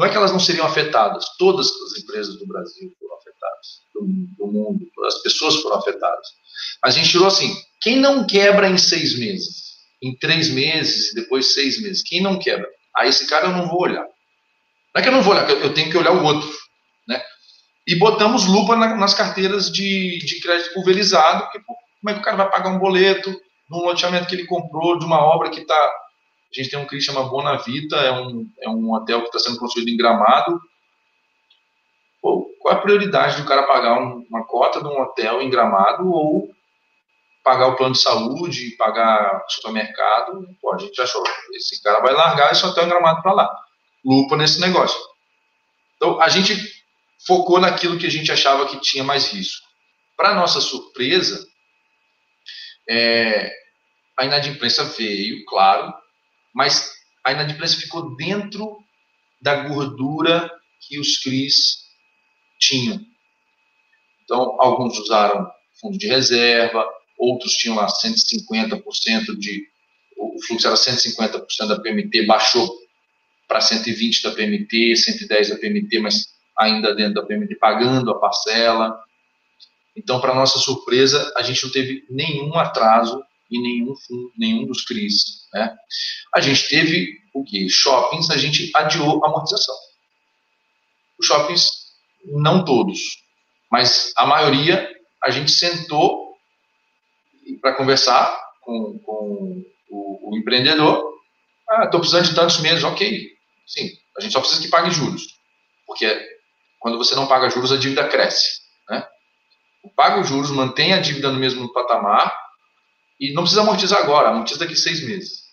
[0.00, 4.00] não é que elas não seriam afetadas, todas as empresas do Brasil foram afetadas, do,
[4.38, 6.26] do mundo, as pessoas foram afetadas.
[6.82, 11.16] Mas a gente tirou assim: quem não quebra em seis meses, em três meses e
[11.16, 12.66] depois seis meses, quem não quebra?
[12.96, 14.02] A esse cara eu não vou olhar.
[14.02, 16.50] Não é que eu não vou olhar, eu tenho que olhar o outro.
[17.06, 17.22] Né?
[17.86, 22.22] E botamos lupa na, nas carteiras de, de crédito pulverizado, porque como é que o
[22.22, 25.92] cara vai pagar um boleto num loteamento que ele comprou de uma obra que está.
[26.52, 29.58] A gente tem um CRI chama Bonavita, é um, é um hotel que está sendo
[29.58, 30.60] construído em Gramado.
[32.20, 35.48] Pô, qual é a prioridade do cara pagar um, uma cota de um hotel em
[35.48, 36.50] Gramado ou
[37.42, 41.22] pagar o plano de saúde, pagar supermercado, pô, a gente achou,
[41.54, 43.60] esse cara vai largar e só tem um gramado para lá.
[44.04, 44.98] Lupa nesse negócio.
[45.96, 46.54] Então, a gente
[47.26, 49.66] focou naquilo que a gente achava que tinha mais risco.
[50.16, 51.46] Para nossa surpresa,
[52.88, 53.52] é,
[54.18, 55.92] a inadimplência veio, claro,
[56.54, 56.92] mas
[57.24, 58.78] a inadimplência ficou dentro
[59.40, 61.84] da gordura que os CRIs
[62.58, 63.00] tinham.
[64.24, 66.86] Então, alguns usaram fundo de reserva,
[67.18, 69.68] outros tinham lá 150% de.
[70.16, 72.70] O fluxo era 150% da PMT, baixou
[73.48, 76.26] para 120% da PMT, 110% da PMT, mas
[76.58, 79.02] ainda dentro da PMT, pagando a parcela.
[79.96, 83.94] Então, para nossa surpresa, a gente não teve nenhum atraso em nenhum,
[84.36, 85.48] nenhum dos CRIs.
[85.52, 85.76] Né?
[86.34, 87.68] A gente teve o que?
[87.68, 89.74] Shoppings, a gente adiou a amortização.
[91.18, 91.70] Os shoppings,
[92.24, 92.98] não todos,
[93.70, 94.88] mas a maioria,
[95.22, 96.34] a gente sentou
[97.60, 101.18] para conversar com, com o, o, empreendedor.
[101.68, 103.28] Ah, estou precisando de tantos meses, ok.
[103.66, 105.38] Sim, a gente só precisa que pague juros.
[105.86, 106.06] Porque
[106.78, 108.60] quando você não paga juros, a dívida cresce.
[108.88, 109.06] Né?
[109.94, 112.34] Paga os juros, mantém a dívida no mesmo patamar
[113.20, 115.44] e não precisa amortizar agora, amortiza daqui seis meses.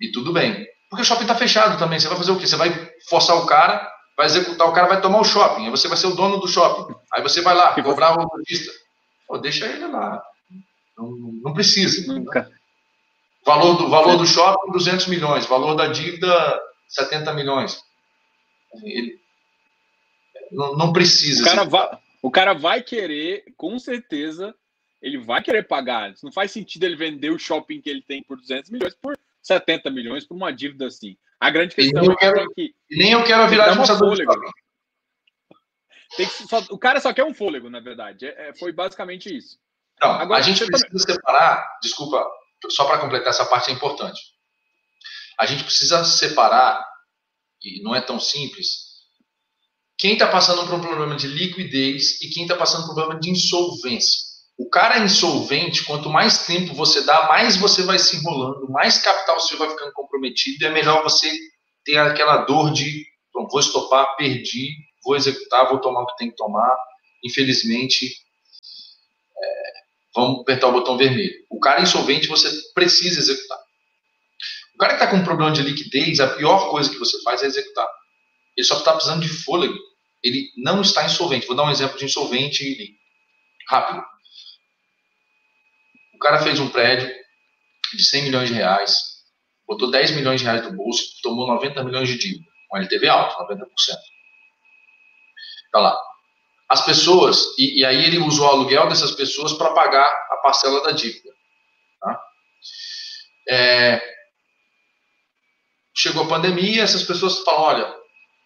[0.00, 0.66] E tudo bem.
[0.88, 2.00] Porque o shopping está fechado também.
[2.00, 2.46] Você vai fazer o quê?
[2.46, 5.88] Você vai forçar o cara, vai executar, o cara vai tomar o shopping, aí você
[5.88, 6.94] vai ser o dono do shopping.
[7.12, 8.72] Aí você vai lá, cobrar o artista.
[9.28, 10.22] Pô, deixa ele lá.
[10.96, 11.10] Não,
[11.42, 12.12] não precisa.
[12.12, 12.50] Nunca.
[13.44, 15.46] Valor do, valor do shopping, 200 milhões.
[15.46, 17.82] Valor da dívida, 70 milhões.
[18.84, 19.18] Ele
[20.50, 21.42] não, não precisa.
[21.42, 24.54] O cara, vai, o cara vai querer, com certeza,
[25.02, 26.14] ele vai querer pagar.
[26.22, 29.90] Não faz sentido ele vender o shopping que ele tem por 200 milhões por 70
[29.90, 31.16] milhões por uma dívida assim.
[31.40, 32.72] A grande questão é quero, que.
[32.88, 34.50] Nem eu quero virar administrador de shopping.
[36.16, 38.26] Tem que, só, o cara só quer um fôlego, na verdade.
[38.26, 39.58] É, é foi basicamente isso.
[40.00, 41.14] Não, Agora, a gente precisa também...
[41.14, 42.28] separar, desculpa,
[42.70, 44.20] só para completar essa parte é importante.
[45.38, 46.84] A gente precisa separar,
[47.64, 48.92] e não é tão simples,
[49.96, 53.20] quem está passando por um problema de liquidez e quem está passando por um problema
[53.20, 54.31] de insolvência.
[54.58, 58.98] O cara é insolvente, quanto mais tempo você dá, mais você vai se enrolando, mais
[58.98, 61.30] capital seu vai ficando comprometido, e é melhor você
[61.84, 66.36] ter aquela dor de, vou estopar, perdi, vou executar, vou tomar o que tem que
[66.36, 66.76] tomar.
[67.24, 68.06] Infelizmente,
[69.36, 69.72] é,
[70.14, 71.32] vamos apertar o botão vermelho.
[71.50, 73.58] O cara insolvente, você precisa executar.
[74.74, 77.42] O cara que está com um problema de liquidez, a pior coisa que você faz
[77.42, 77.88] é executar.
[78.56, 79.78] Ele só está precisando de fôlego.
[80.22, 81.46] Ele não está insolvente.
[81.46, 82.96] Vou dar um exemplo de insolvente
[83.68, 84.11] rápido
[86.22, 87.08] cara fez um prédio
[87.94, 88.96] de 100 milhões de reais,
[89.66, 93.36] botou 10 milhões de reais no bolso, tomou 90 milhões de dívida, com LTV alto,
[93.42, 93.58] 90%.
[95.72, 95.98] Tá lá.
[96.68, 100.82] As pessoas, e, e aí ele usou o aluguel dessas pessoas para pagar a parcela
[100.82, 101.30] da dívida.
[102.00, 102.20] Tá?
[103.48, 104.00] É,
[105.94, 107.94] chegou a pandemia, essas pessoas falam, olha,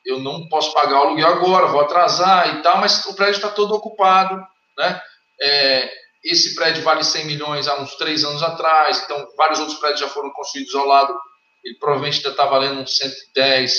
[0.05, 3.51] eu não posso pagar o aluguel agora, vou atrasar e tal, mas o prédio está
[3.51, 4.37] todo ocupado,
[4.79, 5.01] né?
[5.41, 10.01] É, esse prédio vale 100 milhões há uns três anos atrás, então vários outros prédios
[10.01, 11.17] já foram construídos ao lado,
[11.65, 13.73] ele provavelmente ainda está valendo uns 110,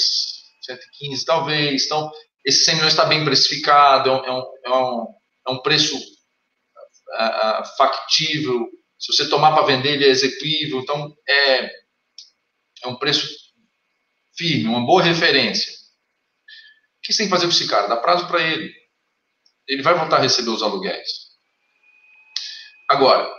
[0.61, 2.11] 115 talvez, então
[2.45, 5.07] esse 100 milhões está bem precificado, é um, é um,
[5.47, 8.67] é um é preço uh, factível,
[8.99, 11.65] se você tomar para vender ele é execuível, então é,
[12.83, 13.27] é um preço
[14.35, 15.71] firme, uma boa referência.
[15.71, 17.87] O que você tem que fazer com esse cara?
[17.87, 18.73] Dá prazo para ele.
[19.67, 21.26] Ele vai voltar a receber os aluguéis.
[22.87, 23.29] Agora,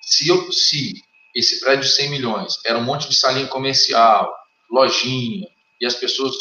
[0.00, 1.02] se, eu, se
[1.34, 4.34] esse prédio de 100 milhões era um monte de salinha comercial,
[4.70, 5.46] lojinha,
[5.80, 6.34] e as pessoas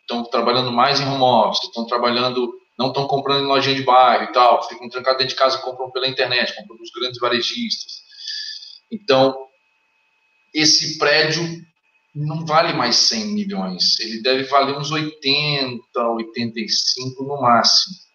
[0.00, 4.24] estão trabalhando mais em home office, estão trabalhando, não estão comprando em lojinha de bairro
[4.24, 8.02] e tal, ficam trancados dentro de casa, compram pela internet, compram dos grandes varejistas.
[8.90, 9.36] Então,
[10.54, 11.42] esse prédio
[12.14, 18.09] não vale mais 100 milhões, ele deve valer uns 80, 85 no máximo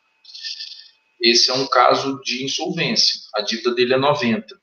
[1.22, 3.16] esse é um caso de insolvência.
[3.36, 4.56] A dívida dele é 90.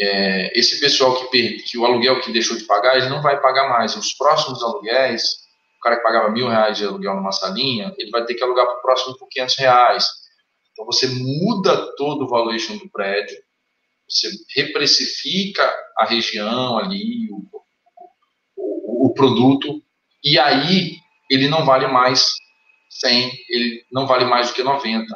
[0.00, 3.40] É, esse pessoal que, perde, que o aluguel que deixou de pagar, ele não vai
[3.40, 3.96] pagar mais.
[3.96, 5.22] Os próximos aluguéis,
[5.78, 8.66] o cara que pagava mil reais de aluguel numa salinha, ele vai ter que alugar
[8.66, 10.08] para o próximo por 500 reais.
[10.72, 13.36] Então você muda todo o valuation do prédio,
[14.08, 15.62] você reprecifica
[15.96, 17.46] a região ali, o,
[18.56, 19.80] o, o produto,
[20.22, 20.96] e aí
[21.30, 22.32] ele não vale mais
[23.00, 25.06] 100, ele não vale mais do que 90.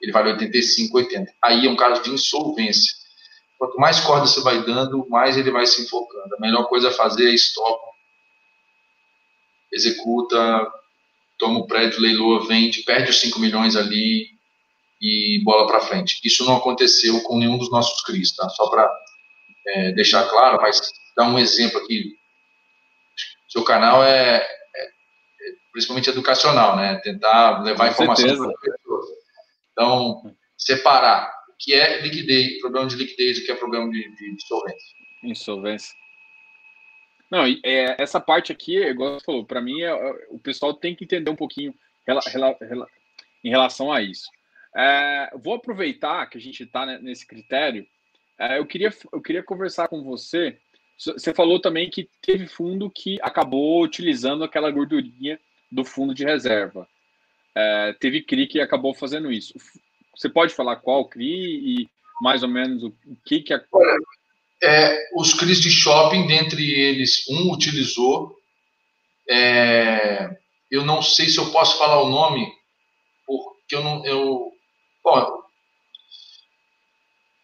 [0.00, 1.32] Ele vale 85, 80.
[1.42, 2.94] Aí é um caso de insolvência.
[3.58, 6.34] Quanto mais corda você vai dando, mais ele vai se enfocando.
[6.34, 7.80] A melhor coisa a fazer é stop,
[9.72, 10.72] executa,
[11.38, 14.28] toma o prédio, leiloa, vende, perde os 5 milhões ali
[15.00, 16.20] e bola para frente.
[16.24, 18.48] Isso não aconteceu com nenhum dos nossos CRIs, tá?
[18.50, 18.88] Só para
[19.66, 20.80] é, deixar claro, mas
[21.16, 22.16] dar um exemplo aqui.
[23.48, 24.46] Seu canal é,
[25.78, 26.96] principalmente educacional, né?
[26.96, 29.06] Tentar levar com informação para as pessoas.
[29.70, 34.36] Então, separar o que é liquidez, problema de liquidez, o que é problema de, de,
[34.36, 34.96] de solvência.
[35.22, 35.94] Insolvência.
[37.30, 39.94] Não, é, essa parte aqui, igual você falou, para mim, é,
[40.30, 41.72] o pessoal tem que entender um pouquinho
[42.06, 42.86] rela, rela, rela,
[43.44, 44.28] em relação a isso.
[44.76, 47.86] É, vou aproveitar que a gente está nesse critério.
[48.36, 50.58] É, eu, queria, eu queria conversar com você.
[50.96, 55.38] Você falou também que teve fundo que acabou utilizando aquela gordurinha
[55.70, 56.88] do fundo de reserva.
[57.54, 59.54] É, teve CRI que acabou fazendo isso.
[60.16, 61.88] Você pode falar qual CRI e
[62.20, 63.54] mais ou menos o que que...
[64.62, 68.36] É, os CRIs de shopping, dentre eles, um utilizou.
[69.30, 70.36] É,
[70.70, 72.50] eu não sei se eu posso falar o nome,
[73.26, 74.04] porque eu não.
[74.04, 74.52] Eu,
[75.04, 75.42] bom,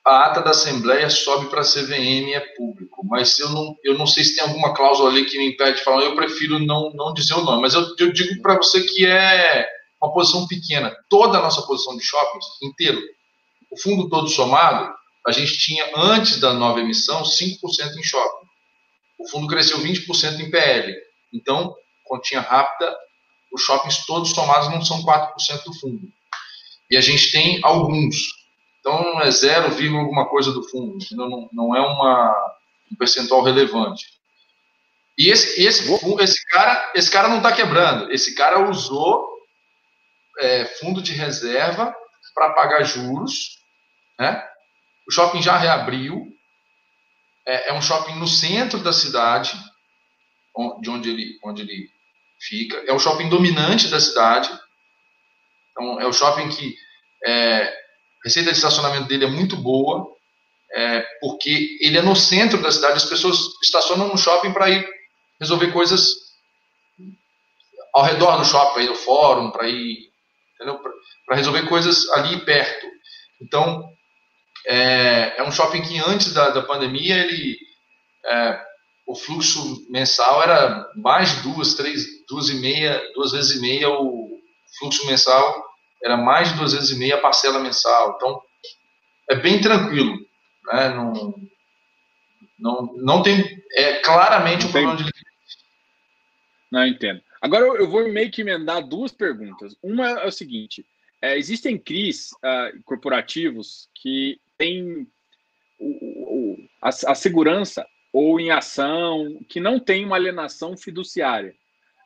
[0.06, 4.06] a ata da Assembleia sobe para a CVM é público, mas eu não, eu não
[4.06, 7.14] sei se tem alguma cláusula ali que me impede de falar, eu prefiro não, não
[7.14, 9.66] dizer o nome, mas eu, eu digo para você que é
[10.02, 10.94] uma posição pequena.
[11.08, 13.00] Toda a nossa posição de shoppings, inteiro,
[13.70, 14.92] o fundo todo somado,
[15.26, 18.46] a gente tinha, antes da nova emissão, 5% em shopping.
[19.18, 20.94] O fundo cresceu 20% em PL.
[21.32, 22.94] Então, continha rápida,
[23.50, 26.02] os shoppings todos somados não são 4% do fundo.
[26.90, 28.16] E a gente tem alguns.
[28.84, 30.98] Então, é 0, alguma coisa do fundo.
[31.12, 32.54] Não, não é uma,
[32.92, 34.12] um percentual relevante.
[35.16, 38.12] E esse, esse, esse, cara, esse cara não está quebrando.
[38.12, 39.26] Esse cara usou
[40.38, 41.96] é, fundo de reserva
[42.34, 43.58] para pagar juros,
[44.18, 44.46] né?
[45.08, 46.36] O shopping já reabriu.
[47.46, 49.52] É, é, um shopping no centro da cidade,
[50.82, 51.90] de onde ele, onde ele
[52.38, 52.76] fica.
[52.86, 54.50] É o shopping dominante da cidade.
[55.70, 56.76] Então, é o shopping que
[57.26, 57.83] é,
[58.24, 60.06] receita de estacionamento dele é muito boa,
[60.72, 62.94] é, porque ele é no centro da cidade.
[62.94, 64.88] As pessoas estacionam no shopping para ir
[65.38, 66.24] resolver coisas
[67.94, 70.12] ao redor do shopping, para ir no fórum, para ir
[71.26, 72.86] para resolver coisas ali perto.
[73.40, 73.86] Então,
[74.66, 77.58] é, é um shopping que antes da, da pandemia, ele,
[78.24, 78.60] é,
[79.06, 84.40] o fluxo mensal era mais duas, três, duas e meia, duas vezes e meia o
[84.78, 85.73] fluxo mensal
[86.04, 88.14] era mais de vezes e meia a parcela mensal.
[88.16, 88.42] Então,
[89.30, 90.18] é bem tranquilo.
[90.66, 90.88] Né?
[90.90, 91.34] Não,
[92.58, 95.24] não, não tem, é claramente um problema de liquidez.
[96.70, 97.22] Não, entendo.
[97.40, 99.74] Agora eu vou meio que emendar duas perguntas.
[99.82, 100.84] Uma é o seguinte:
[101.22, 105.06] é, existem CRIs uh, corporativos que têm
[105.78, 111.54] o, o, a, a, segurança ou em ação que não tem uma alienação fiduciária,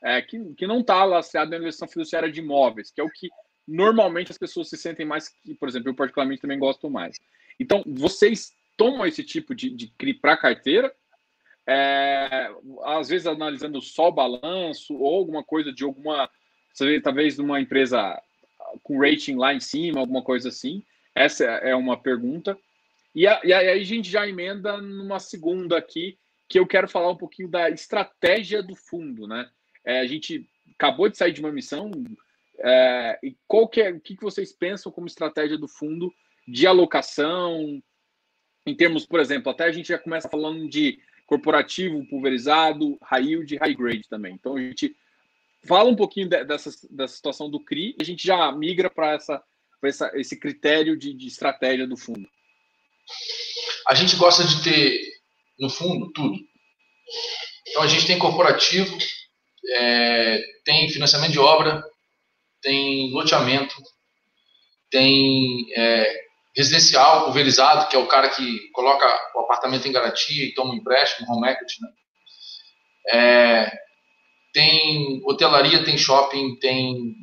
[0.02, 3.28] é, que, que não está lastreado na alienação fiduciária de imóveis, que é o que
[3.68, 7.20] normalmente as pessoas se sentem mais, que, por exemplo, eu particularmente também gosto mais.
[7.60, 10.92] Então, vocês tomam esse tipo de, de CRI para carteira
[11.68, 12.50] é,
[12.84, 16.30] às vezes analisando só balanço ou alguma coisa de alguma,
[17.02, 18.18] talvez de uma empresa
[18.82, 20.82] com rating lá em cima, alguma coisa assim.
[21.14, 22.58] Essa é uma pergunta.
[23.14, 27.10] E, a, e aí a gente já emenda numa segunda aqui, que eu quero falar
[27.10, 29.46] um pouquinho da estratégia do fundo, né?
[29.84, 31.90] É, a gente acabou de sair de uma missão,
[32.60, 36.12] é, e qual que é, o que, vocês pensam como estratégia do fundo
[36.46, 37.80] de alocação,
[38.66, 43.56] em termos, por exemplo, até a gente já começa falando de corporativo, pulverizado, high yield
[43.56, 44.34] high grade também.
[44.34, 44.96] Então a gente
[45.66, 49.42] fala um pouquinho dessa, dessa situação do CRI e a gente já migra para essa,
[49.84, 52.28] essa, esse critério de, de estratégia do fundo.
[53.88, 55.00] A gente gosta de ter,
[55.58, 56.36] no fundo, tudo.
[57.66, 58.96] Então a gente tem corporativo,
[59.66, 61.82] é, tem financiamento de obra,
[62.68, 63.74] tem loteamento,
[64.90, 66.20] tem é,
[66.54, 70.76] residencial pulverizado, que é o cara que coloca o apartamento em garantia e toma um
[70.76, 71.88] empréstimo, home equity, né?
[73.10, 73.72] É,
[74.52, 77.14] tem hotelaria, tem shopping, tem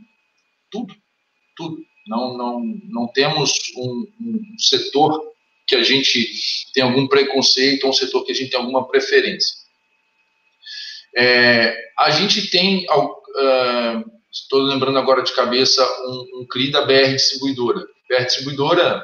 [0.72, 0.96] tudo,
[1.56, 1.78] tudo.
[2.08, 5.32] Não, não, não temos um, um setor
[5.68, 6.28] que a gente
[6.74, 9.56] tem algum preconceito um setor que a gente tem alguma preferência.
[11.16, 17.14] É, a gente tem, uh, estou lembrando agora de cabeça, um, um CRI da BR
[17.14, 17.80] Distribuidora.
[18.10, 19.04] BR Distribuidora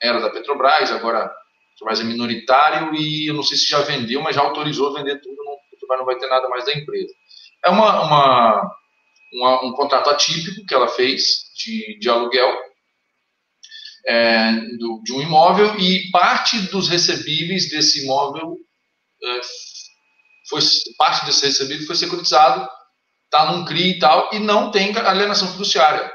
[0.00, 1.32] era da Petrobras, agora
[1.70, 5.36] Petrobras é minoritário e eu não sei se já vendeu, mas já autorizou vender tudo,
[5.44, 7.12] não, Petrobras não vai ter nada mais da empresa.
[7.64, 8.76] É uma, uma,
[9.34, 12.52] uma um contrato atípico que ela fez de, de aluguel
[14.06, 18.58] é, do, de um imóvel e parte dos recebíveis desse imóvel
[19.22, 19.40] é,
[20.48, 20.60] foi
[20.98, 22.68] parte desse recebível foi securitizado,
[23.32, 26.12] está num CRI e tal, e não tem alienação fiduciária.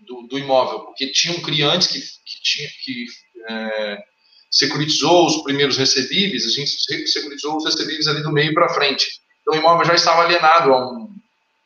[0.00, 3.06] do, do, imóvel, porque tinha um CRI antes que, que, tinha, que
[3.48, 3.98] é,
[4.50, 9.06] securitizou os primeiros recebíveis, a gente securitizou os recebíveis ali do meio para frente.
[9.40, 11.08] Então o imóvel já estava alienado a um,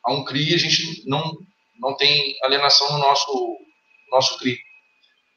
[0.05, 1.37] a um CRI, a gente não,
[1.81, 3.57] não tem alienação no nosso,
[4.13, 4.59] nosso CRI.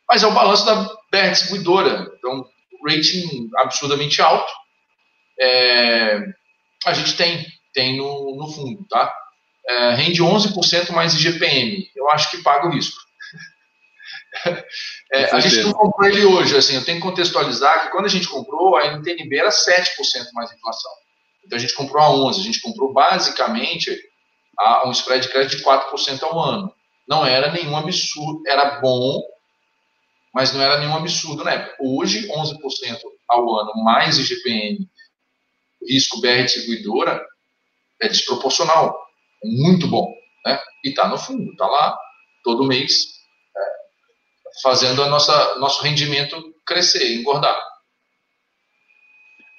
[0.07, 2.45] Mas é o balanço da BR Distribuidora, então
[2.85, 4.51] rating absurdamente alto.
[5.39, 6.19] É,
[6.85, 9.11] a gente tem, tem no, no fundo, tá?
[9.67, 11.89] É, rende 11% mais IGPM.
[11.95, 12.97] Eu acho que paga o risco.
[15.13, 18.09] É, a gente não comprou ele hoje, assim, eu tenho que contextualizar que quando a
[18.09, 19.89] gente comprou, a NTNB era 7%
[20.33, 20.91] mais inflação.
[21.45, 23.91] Então a gente comprou a 11%, a gente comprou basicamente
[24.57, 26.73] a um spread de crédito de 4% ao ano.
[27.07, 29.21] Não era nenhum absurdo, era bom,
[30.33, 31.75] mas não era nenhum absurdo na época.
[31.81, 34.89] Hoje, 11% ao ano mais IGPM,
[35.87, 37.21] risco BR distribuidora,
[38.01, 38.97] é desproporcional.
[39.43, 40.13] Muito bom.
[40.45, 40.59] Né?
[40.83, 41.97] E está no fundo, está lá
[42.43, 43.21] todo mês
[44.61, 47.57] fazendo a nossa nosso rendimento crescer, engordar.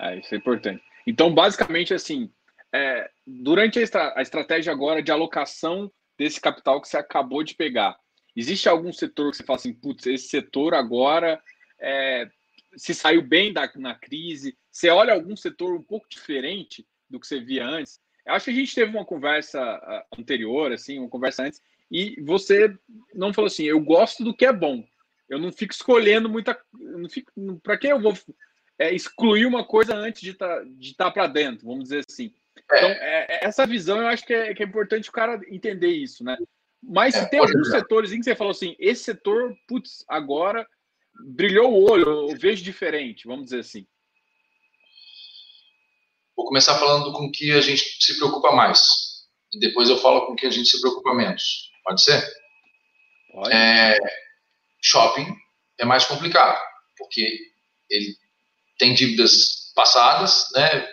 [0.00, 0.82] É, isso é importante.
[1.06, 2.30] Então, basicamente, assim,
[2.74, 7.54] é, durante a, estra a, estratégia agora de alocação desse capital que você acabou de
[7.54, 7.96] pegar,
[8.34, 11.40] existe algum setor que você fala assim, putz, esse setor agora
[11.80, 12.28] é,
[12.76, 14.56] se saiu bem da, na crise?
[14.70, 18.00] Você olha algum setor um pouco diferente do que você via antes?
[18.26, 21.60] Eu acho que a gente teve uma conversa anterior, assim, uma conversa antes,
[21.90, 22.74] e você
[23.14, 24.84] não falou assim, eu gosto do que é bom.
[25.28, 26.58] Eu não fico escolhendo muita.
[27.62, 28.16] Para que eu vou
[28.78, 32.32] é, excluir uma coisa antes de tá, estar tá para dentro, vamos dizer assim.
[32.70, 32.78] É.
[32.78, 35.88] Então, é, é, essa visão eu acho que é, que é, importante o cara entender
[35.88, 36.36] isso, né?
[36.82, 40.66] Mas se é, tem alguns setores em que você falou assim, esse setor, putz, agora
[41.26, 43.86] brilhou o olho, eu vejo diferente, vamos dizer assim.
[46.36, 48.80] Vou começar falando com o que a gente se preocupa mais.
[49.52, 51.70] E depois eu falo com o que a gente se preocupa menos.
[51.84, 52.26] Pode ser?
[53.32, 53.54] Pode.
[53.54, 53.98] É,
[54.82, 55.26] shopping
[55.78, 56.58] é mais complicado,
[56.98, 57.38] porque
[57.90, 58.16] ele
[58.78, 60.86] tem dívidas passadas, né,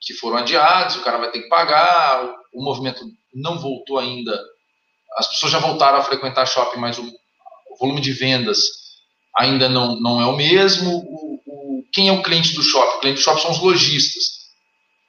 [0.00, 3.04] que foram adiadas, o cara vai ter que pagar, o movimento
[3.34, 4.38] não voltou ainda,
[5.16, 8.60] as pessoas já voltaram a frequentar shopping, mas o, o volume de vendas
[9.36, 10.98] ainda não, não é o mesmo.
[10.98, 12.96] O, o, quem é o cliente do shopping?
[12.96, 14.47] O cliente do shopping são os lojistas,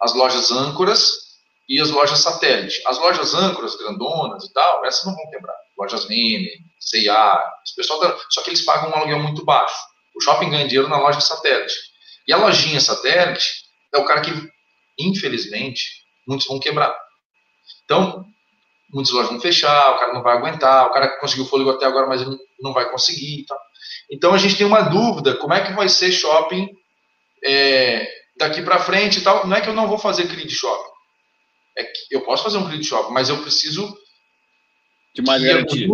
[0.01, 1.29] as lojas âncoras
[1.67, 2.81] e as lojas satélite.
[2.87, 5.55] As lojas âncoras, grandonas e tal, essas não vão quebrar.
[5.77, 7.43] Lojas Renner, C&A,
[7.75, 9.75] pessoal tá, só que eles pagam um aluguel muito baixo.
[10.15, 11.75] O shopping ganha dinheiro na loja satélite.
[12.27, 14.31] E a lojinha satélite é o cara que,
[14.99, 15.83] infelizmente,
[16.27, 16.95] muitos vão quebrar.
[17.85, 18.25] Então,
[18.91, 22.07] muitas lojas vão fechar, o cara não vai aguentar, o cara conseguiu fôlego até agora,
[22.07, 22.21] mas
[22.59, 23.45] não vai conseguir.
[23.45, 23.57] Tá?
[24.11, 26.69] Então, a gente tem uma dúvida, como é que vai ser shopping
[27.43, 28.07] é,
[28.39, 29.45] daqui para frente e tal.
[29.45, 30.89] Não é que eu não vou fazer CRI de shopping.
[31.77, 33.95] É que eu posso fazer um CRI de shopping, mas eu preciso
[35.13, 35.87] de mais garantia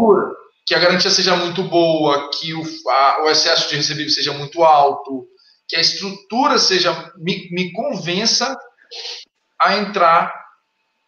[0.65, 4.63] que a garantia seja muito boa, que o, a, o excesso de recebível seja muito
[4.63, 5.27] alto,
[5.67, 8.57] que a estrutura seja me, me convença
[9.61, 10.33] a entrar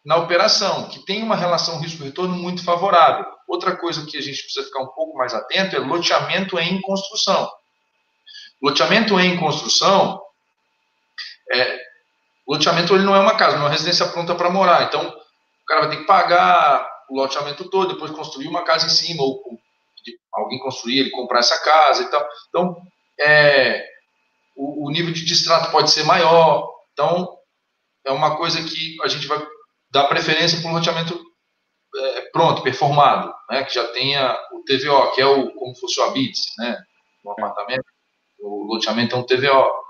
[0.04, 3.26] na operação, que tem uma relação risco-retorno muito favorável.
[3.48, 7.50] Outra coisa que a gente precisa ficar um pouco mais atento é loteamento em construção.
[8.62, 10.20] Loteamento em construção,
[11.52, 11.80] é,
[12.46, 14.84] loteamento ele não é uma casa, não é uma residência pronta para morar.
[14.84, 18.90] Então, o cara vai ter que pagar o loteamento todo, depois construir uma casa em
[18.90, 19.42] cima, ou
[20.32, 22.28] alguém construir, ele comprar essa casa e tal.
[22.48, 22.76] Então,
[23.20, 23.84] é,
[24.56, 26.70] o, o, nível de distrato pode ser maior.
[26.92, 27.36] Então,
[28.06, 29.44] é uma coisa que a gente vai
[29.90, 31.20] dar preferência para um loteamento
[31.96, 36.04] é, pronto, performado, né, que já tenha o TVO, que é o, como fosse o
[36.04, 36.78] habite, né,
[37.24, 37.84] no apartamento,
[38.40, 39.87] o loteamento é um TVO.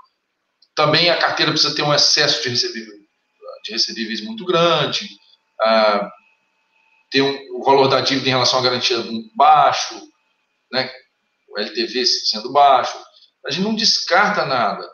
[0.79, 3.01] Também a carteira precisa ter um excesso de recebíveis,
[3.65, 5.09] de recebíveis muito grande.
[5.59, 6.09] Ah,
[7.11, 8.95] ter um, o valor da dívida em relação à garantia
[9.35, 10.01] baixo,
[10.71, 10.89] né,
[11.49, 12.97] o LTV sendo baixo.
[13.45, 14.87] A gente não descarta nada,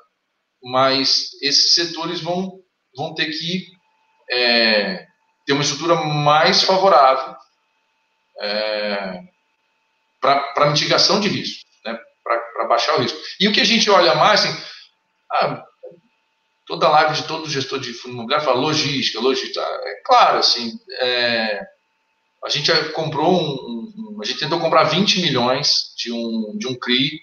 [0.64, 2.64] mas esses setores vão,
[2.98, 3.68] vão ter que
[4.32, 5.06] é,
[5.46, 7.36] ter uma estrutura mais favorável
[8.42, 9.20] é,
[10.20, 13.20] para mitigação de risco, né, para baixar o risco.
[13.40, 14.76] E o que a gente olha mais, assim,
[15.32, 15.64] ah,
[16.66, 19.62] toda live de todo gestor de fundo imobiliário fala logística, logística.
[19.62, 21.66] É claro, assim, é,
[22.44, 26.76] a gente comprou um, um, a gente tentou comprar 20 milhões de um, de um
[26.78, 27.22] CRI,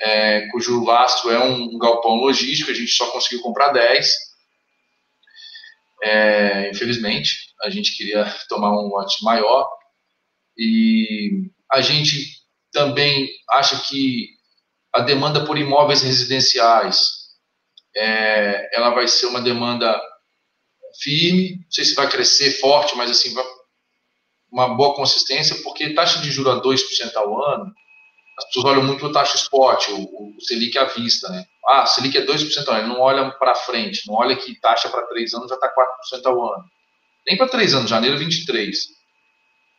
[0.00, 4.12] é, cujo lastro é um, galpão logístico, a gente só conseguiu comprar 10.
[6.02, 9.68] É, infelizmente, a gente queria tomar um lote maior.
[10.56, 12.38] E a gente
[12.72, 14.28] também acha que
[14.94, 17.23] a demanda por imóveis residenciais
[17.96, 20.00] é, ela vai ser uma demanda
[21.00, 23.34] firme, não sei se vai crescer forte, mas assim
[24.50, 27.72] uma boa consistência, porque taxa de juros a 2% ao ano,
[28.38, 31.44] as pessoas olham muito o taxa spot, o, o Selic à vista, né?
[31.68, 35.06] Ah, Selic é 2% ao ano, não olha para frente, não olha que taxa para
[35.06, 36.64] 3 anos já está 4% ao ano.
[37.26, 38.76] Nem para 3 anos, janeiro 23.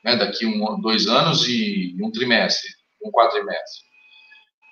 [0.03, 0.15] Né?
[0.15, 2.69] Daqui um, dois anos e um trimestre,
[3.03, 3.84] um quadrimestre.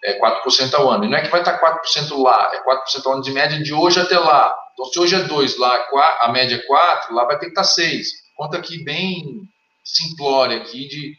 [0.03, 1.05] É 4% ao ano.
[1.05, 3.61] E não é que vai estar tá 4% lá, é 4% ao ano de média
[3.61, 4.53] de hoje até lá.
[4.73, 5.87] Então, se hoje é 2, lá
[6.21, 8.07] a média é 4, lá vai ter que estar tá 6.
[8.35, 9.47] Conta aqui bem
[9.83, 11.15] simplória aqui de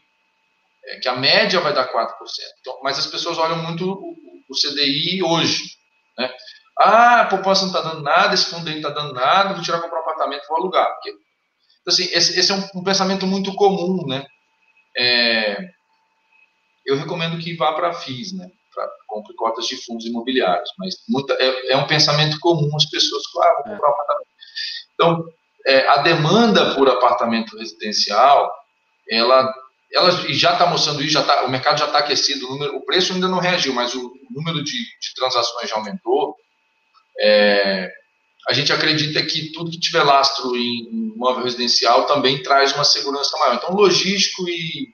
[0.87, 2.09] é, que a média vai dar 4%.
[2.59, 4.15] Então, mas as pessoas olham muito o,
[4.49, 5.63] o CDI hoje.
[6.17, 6.31] Né?
[6.79, 9.63] Ah, a poupança não está dando nada, esse fundo aí não está dando nada, vou
[9.63, 10.93] tirar comprar um apartamento vou alugar.
[10.93, 14.05] Porque, então, assim, esse, esse, é um, um, pensamento muito comum.
[14.05, 14.25] Né?
[14.97, 15.69] É,
[16.85, 18.47] eu recomendo que vá para a FIS, né?
[18.75, 23.23] Para compre cotas de fundos imobiliários, mas muita, é, é, um pensamento comum as pessoas,
[23.41, 24.29] ah, vou comprar um apartamento.
[24.93, 25.25] Então,
[25.65, 28.51] é, a demanda por apartamento residencial,
[29.09, 29.51] ela,
[29.91, 32.85] ela já está mostrando isso, já tá, o mercado já está aquecido, o, número, o,
[32.85, 36.35] preço ainda não reagiu, mas o, número de, de, transações já aumentou.
[37.19, 37.91] É,
[38.47, 43.35] a gente acredita que tudo que tiver lastro em imóvel residencial também traz uma segurança
[43.39, 43.55] maior.
[43.55, 44.93] Então, logístico e,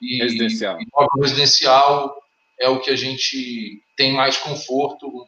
[0.00, 0.78] e residencial.
[0.80, 2.16] imóvel residencial
[2.60, 5.26] é o que a gente tem mais conforto.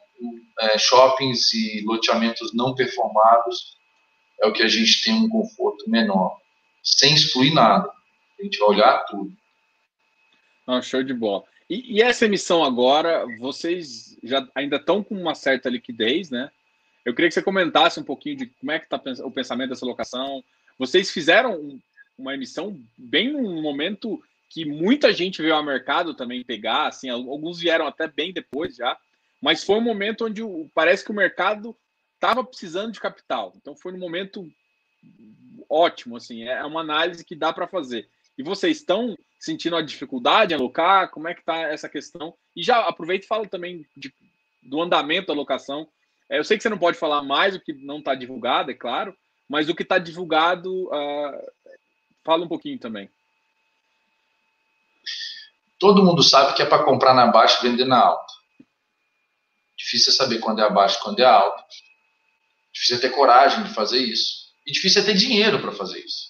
[0.61, 3.79] É, shoppings e loteamentos não performados
[4.41, 6.37] é o que a gente tem um conforto menor,
[6.83, 7.91] sem excluir nada.
[8.39, 9.33] A gente vai olhar tudo.
[10.67, 11.45] Não, show de bola.
[11.69, 16.51] E, e, essa emissão agora, vocês já ainda estão com uma certa liquidez, né?
[17.05, 19.87] Eu queria que você comentasse um pouquinho de como é que está o pensamento dessa
[19.87, 20.43] locação.
[20.79, 21.81] Vocês fizeram
[22.17, 27.61] uma emissão bem num momento que muita gente veio ao mercado também pegar, assim, alguns
[27.61, 28.97] vieram até bem depois já,
[29.43, 30.43] mas foi um momento onde
[30.75, 31.77] parece que o mercado
[32.15, 33.53] estava precisando de capital.
[33.57, 34.49] Então foi um momento
[35.69, 38.09] ótimo, assim, é uma análise que dá para fazer.
[38.37, 41.11] E vocês estão sentindo a dificuldade em alocar?
[41.11, 42.35] Como é que está essa questão?
[42.57, 44.13] E já aproveita e fala também de,
[44.63, 45.89] do andamento da alocação.
[46.31, 48.75] É, eu sei que você não pode falar mais o que não está divulgado, é
[48.75, 49.15] claro,
[49.49, 51.53] mas o que está divulgado, uh,
[52.25, 53.11] fala um pouquinho também.
[55.79, 58.33] Todo mundo sabe que é para comprar na baixa e vender na alta.
[59.77, 61.65] Difícil é saber quando é abaixo e quando é alta.
[62.73, 64.49] Difícil é ter coragem de fazer isso.
[64.67, 66.29] E difícil é ter dinheiro para fazer isso.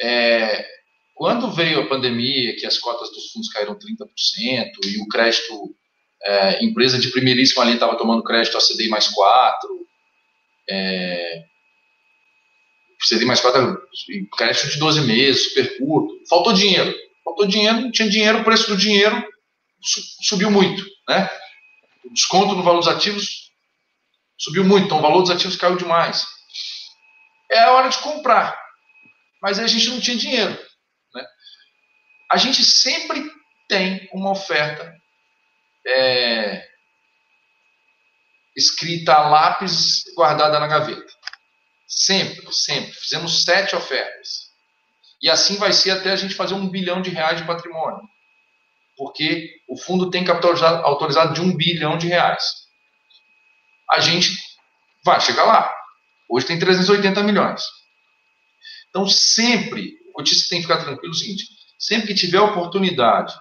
[0.00, 0.66] É,
[1.14, 5.74] quando veio a pandemia, que as cotas dos fundos caíram 30% e o crédito,
[6.22, 9.86] é, empresa de primeiríssima linha estava tomando crédito a CDI mais 4,
[10.70, 11.44] é,
[13.08, 13.82] CDI mais 4,
[14.36, 16.94] crédito de 12 meses, super curto, faltou dinheiro.
[17.28, 19.22] Faltou dinheiro, não tinha dinheiro, o preço do dinheiro
[20.22, 21.28] subiu muito, né?
[22.06, 23.50] O desconto no valor dos ativos
[24.38, 26.26] subiu muito, então o valor dos ativos caiu demais.
[27.50, 28.58] É a hora de comprar.
[29.42, 30.58] Mas a gente não tinha dinheiro.
[31.14, 31.26] Né?
[32.32, 33.30] A gente sempre
[33.68, 34.90] tem uma oferta
[35.86, 36.66] é,
[38.56, 41.12] escrita a lápis guardada na gaveta.
[41.86, 42.92] Sempre, sempre.
[42.92, 44.47] Fizemos sete ofertas.
[45.22, 48.00] E assim vai ser até a gente fazer um bilhão de reais de patrimônio.
[48.96, 50.54] Porque o fundo tem capital
[50.84, 52.68] autorizado de um bilhão de reais
[53.90, 54.36] a gente
[55.04, 55.72] vai chegar lá.
[56.28, 57.62] Hoje tem 380 milhões.
[58.90, 61.44] Então, sempre, o tem que ficar tranquilo é o seguinte:
[61.78, 63.34] sempre que tiver oportunidade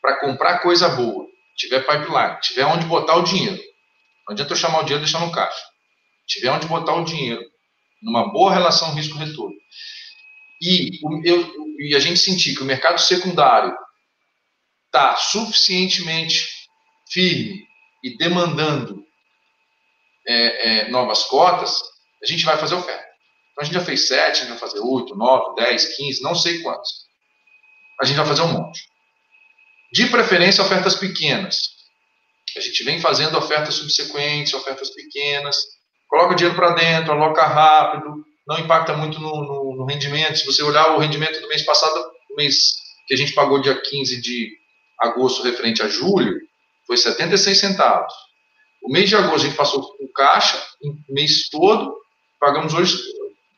[0.00, 1.26] para comprar coisa boa,
[1.56, 3.62] tiver pipeline, tiver onde botar o dinheiro,
[4.26, 5.62] não adianta eu chamar o dinheiro e deixar no caixa.
[6.26, 7.42] Tiver onde botar o dinheiro,
[8.02, 9.56] numa boa relação risco-retorno,
[10.62, 13.74] e, eu, e a gente sentir que o mercado secundário
[14.86, 16.48] está suficientemente
[17.10, 17.66] firme
[18.04, 19.04] e demandando
[20.26, 21.82] é, é, novas cotas,
[22.22, 23.04] a gente vai fazer oferta.
[23.50, 26.34] Então a gente já fez 7, a gente vai fazer 8, 9, 10, 15, não
[26.34, 27.06] sei quantos.
[28.00, 28.82] A gente vai fazer um monte.
[29.92, 31.60] De preferência, ofertas pequenas.
[32.56, 35.56] A gente vem fazendo ofertas subsequentes, ofertas pequenas,
[36.08, 40.36] coloca o dinheiro para dentro, aloca rápido, não impacta muito no, no, no, rendimento.
[40.36, 41.94] Se você olhar o rendimento do mês passado,
[42.30, 42.74] o mês
[43.06, 44.56] que a gente pagou dia 15 de
[45.00, 46.40] agosto referente a julho,
[46.86, 48.12] foi 76 centavos.
[48.82, 51.96] O mês de agosto a gente passou com caixa, o mês todo,
[52.40, 52.98] pagamos hoje,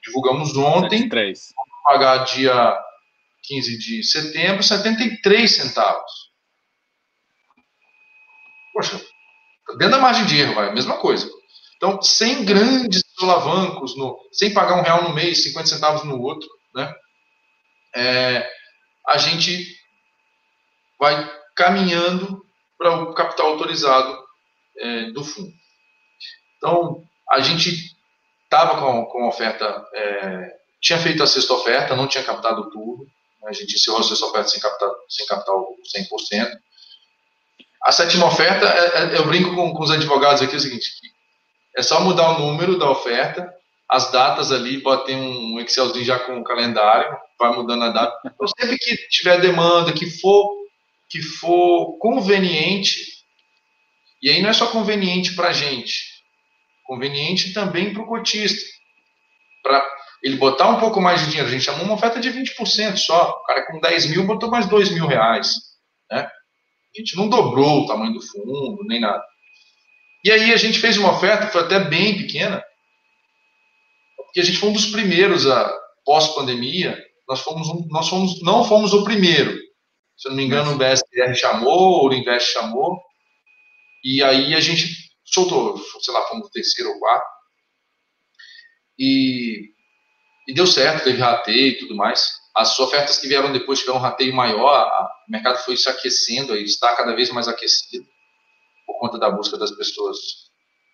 [0.02, 1.52] divulgamos ontem, 73.
[1.56, 2.78] vamos pagar dia
[3.42, 6.12] 15 de setembro, 73 centavos.
[8.72, 9.00] Poxa,
[9.78, 11.30] dentro da margem de erro, vai, mesma coisa.
[11.76, 16.48] Então, sem grandes solavancos, no, sem pagar um real no mês, 50 centavos no outro,
[16.74, 16.92] né?
[17.94, 18.50] É,
[19.06, 19.66] a gente
[20.98, 22.44] vai caminhando
[22.76, 24.18] para o capital autorizado
[24.78, 25.52] é, do fundo.
[26.56, 27.94] Então, a gente
[28.44, 30.54] estava com, com oferta é,
[30.84, 33.04] tinha feito a sexta oferta, não tinha captado tudo.
[33.42, 33.48] Né?
[33.48, 36.58] A gente encerrou a sexta oferta sem captar, sem captar o 100%.
[37.86, 40.90] A sétima oferta, é, é, eu brinco com, com, os advogados aqui, é o seguinte,
[41.76, 43.52] é só mudar o número da oferta,
[43.88, 48.16] as datas ali, bota um Excelzinho já com o calendário, vai mudando a data.
[48.24, 50.50] Então, sempre que tiver demanda, que for,
[51.08, 53.00] que for conveniente,
[54.22, 56.02] e aí não é só conveniente para a gente,
[56.84, 58.72] conveniente também para o cotista.
[59.62, 59.84] Para
[60.22, 61.48] ele botar um pouco mais de dinheiro.
[61.48, 63.30] A gente chamou uma oferta de 20% só.
[63.30, 65.54] O cara com 10 mil botou mais 2 mil reais.
[66.10, 66.20] Né?
[66.20, 69.22] A gente não dobrou o tamanho do fundo, nem nada.
[70.24, 72.64] E aí a gente fez uma oferta, foi até bem pequena,
[74.16, 75.70] porque a gente foi um dos primeiros a
[76.04, 76.98] pós-pandemia.
[77.28, 79.52] Nós fomos, um, nós fomos, não fomos o primeiro.
[80.16, 82.98] Se eu não me engano, o BSR chamou, o Invest chamou,
[84.02, 84.86] e aí a gente
[85.24, 87.26] soltou, sei lá, fomos o terceiro ou quarto.
[88.98, 89.74] E
[90.46, 92.32] e deu certo, teve rateio e tudo mais.
[92.54, 96.64] As ofertas que vieram depois tiveram um rateio maior, o mercado foi se aquecendo, aí
[96.64, 98.06] está cada vez mais aquecido,
[98.86, 100.18] por conta da busca das pessoas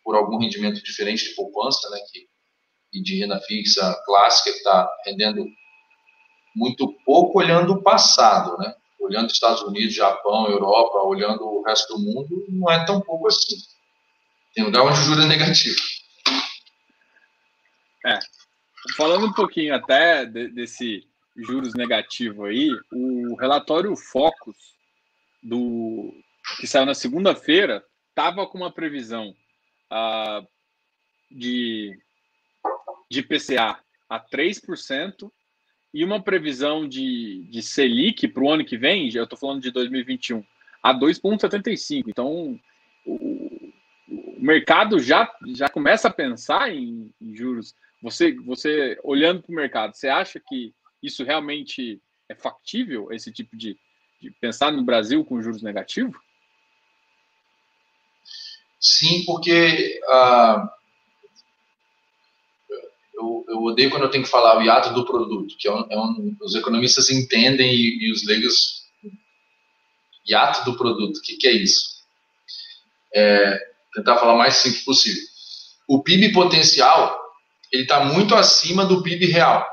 [0.05, 2.27] por algum rendimento diferente de poupança, né, que,
[2.93, 5.45] e de renda fixa clássica, que está rendendo
[6.57, 8.75] muito pouco olhando o passado, né?
[9.01, 13.57] Olhando Estados Unidos, Japão, Europa, olhando o resto do mundo, não é tão pouco assim.
[14.55, 15.77] Tem lugar onde o juro é negativo.
[18.05, 18.19] É,
[18.97, 24.57] Falando um pouquinho até de, desse juros negativo aí, o relatório Focus
[25.43, 26.13] do
[26.59, 29.35] que saiu na segunda-feira estava com uma previsão
[29.91, 30.47] uh,
[31.31, 31.99] de,
[33.11, 33.79] de PCA
[34.09, 35.31] a 3%
[35.93, 39.71] e uma previsão de, de Selic para o ano que vem, eu estou falando de
[39.71, 40.45] 2021,
[40.83, 42.05] a 2,75.
[42.09, 42.59] Então,
[43.05, 43.73] o,
[44.09, 49.57] o mercado já, já começa a pensar em, em juros você, você olhando para o
[49.57, 53.77] mercado, você acha que isso realmente é factível, esse tipo de,
[54.21, 56.17] de pensar no Brasil com juros negativos?
[58.81, 60.69] Sim, porque uh,
[63.15, 65.87] eu, eu, odeio quando eu tenho que falar o hiato do produto, que é um,
[65.91, 68.85] é um, os economistas entendem e, e, os leigos
[70.27, 72.01] hiato do produto, o que, que é isso?
[73.15, 73.59] É,
[73.93, 75.23] tentar falar mais simples possível.
[75.87, 77.19] O PIB potencial
[77.71, 79.69] ele está muito acima do PIB real.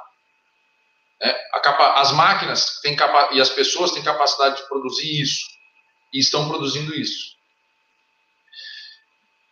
[1.22, 5.46] É, capa, as máquinas têm capa, e as pessoas têm capacidade de produzir isso
[6.14, 7.37] e estão produzindo isso.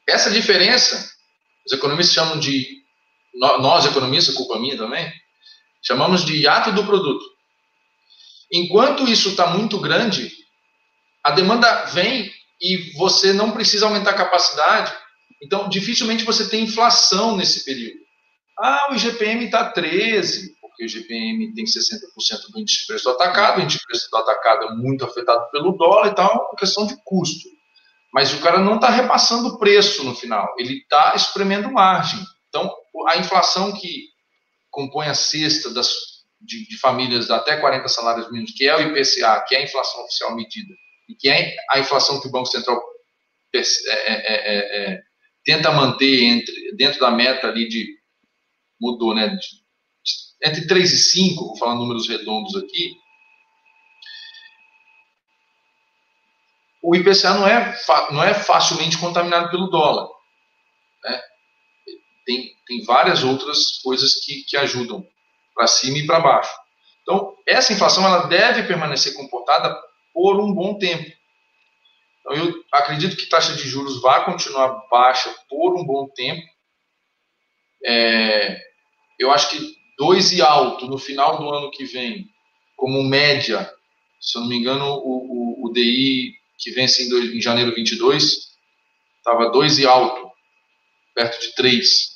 [0.07, 1.11] Essa diferença,
[1.65, 2.83] os economistas chamam de,
[3.33, 5.11] nós economistas, culpa minha também,
[5.81, 7.25] chamamos de hiato do produto.
[8.51, 10.31] Enquanto isso está muito grande,
[11.23, 12.31] a demanda vem
[12.61, 14.93] e você não precisa aumentar a capacidade,
[15.41, 17.99] então dificilmente você tem inflação nesse período.
[18.57, 23.09] Ah, o IGPM está 13, porque o IGPM tem 60% do índice de preço do
[23.09, 26.59] atacado, o índice de preço do atacado é muito afetado pelo dólar e tal, é
[26.59, 27.54] questão de custo.
[28.15, 32.23] Mas o cara não está repassando o preço no final, ele está espremendo margem.
[32.47, 32.73] Então,
[33.09, 34.05] a inflação que
[34.71, 35.89] compõe a cesta das,
[36.39, 39.63] de, de famílias de até 40 salários mínimos, que é o IPCA, que é a
[39.63, 40.73] inflação oficial medida,
[41.09, 42.81] e que é a inflação que o Banco Central
[43.53, 45.01] é, é, é,
[45.43, 47.85] tenta manter entre, dentro da meta ali de
[48.79, 49.37] mudou, né?
[50.41, 52.95] Entre 3 e 5, vou falar números redondos aqui,
[56.87, 57.75] o IPCA não é,
[58.11, 60.07] não é facilmente contaminado pelo dólar.
[61.03, 61.21] Né?
[62.23, 65.03] Tem, tem várias outras coisas que, que ajudam
[65.55, 66.55] para cima e para baixo.
[67.01, 69.75] Então, essa inflação ela deve permanecer comportada
[70.13, 71.11] por um bom tempo.
[72.19, 76.45] Então, eu acredito que taxa de juros vai continuar baixa por um bom tempo.
[77.83, 78.59] É,
[79.17, 82.29] eu acho que 2 e alto no final do ano que vem,
[82.75, 83.71] como média,
[84.19, 87.73] se eu não me engano, o, o, o DI que vence em, dois, em janeiro
[87.73, 88.55] 22
[89.17, 90.31] estava 2 e alto,
[91.15, 92.15] perto de 3.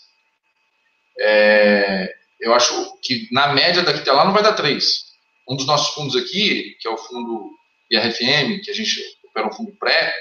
[1.20, 5.10] É, eu acho que na média daqui até lá não vai dar 3.
[5.50, 7.52] Um dos nossos fundos aqui, que é o fundo
[7.92, 10.14] IRFM, que a gente opera um fundo pré,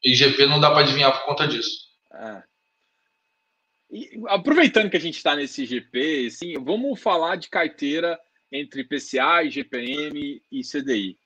[0.05, 1.87] E GP não dá para adivinhar por conta disso.
[2.13, 2.43] É.
[3.91, 8.19] E, aproveitando que a gente está nesse GP, assim, vamos falar de carteira
[8.53, 11.19] entre PCA, IGPM e CDI.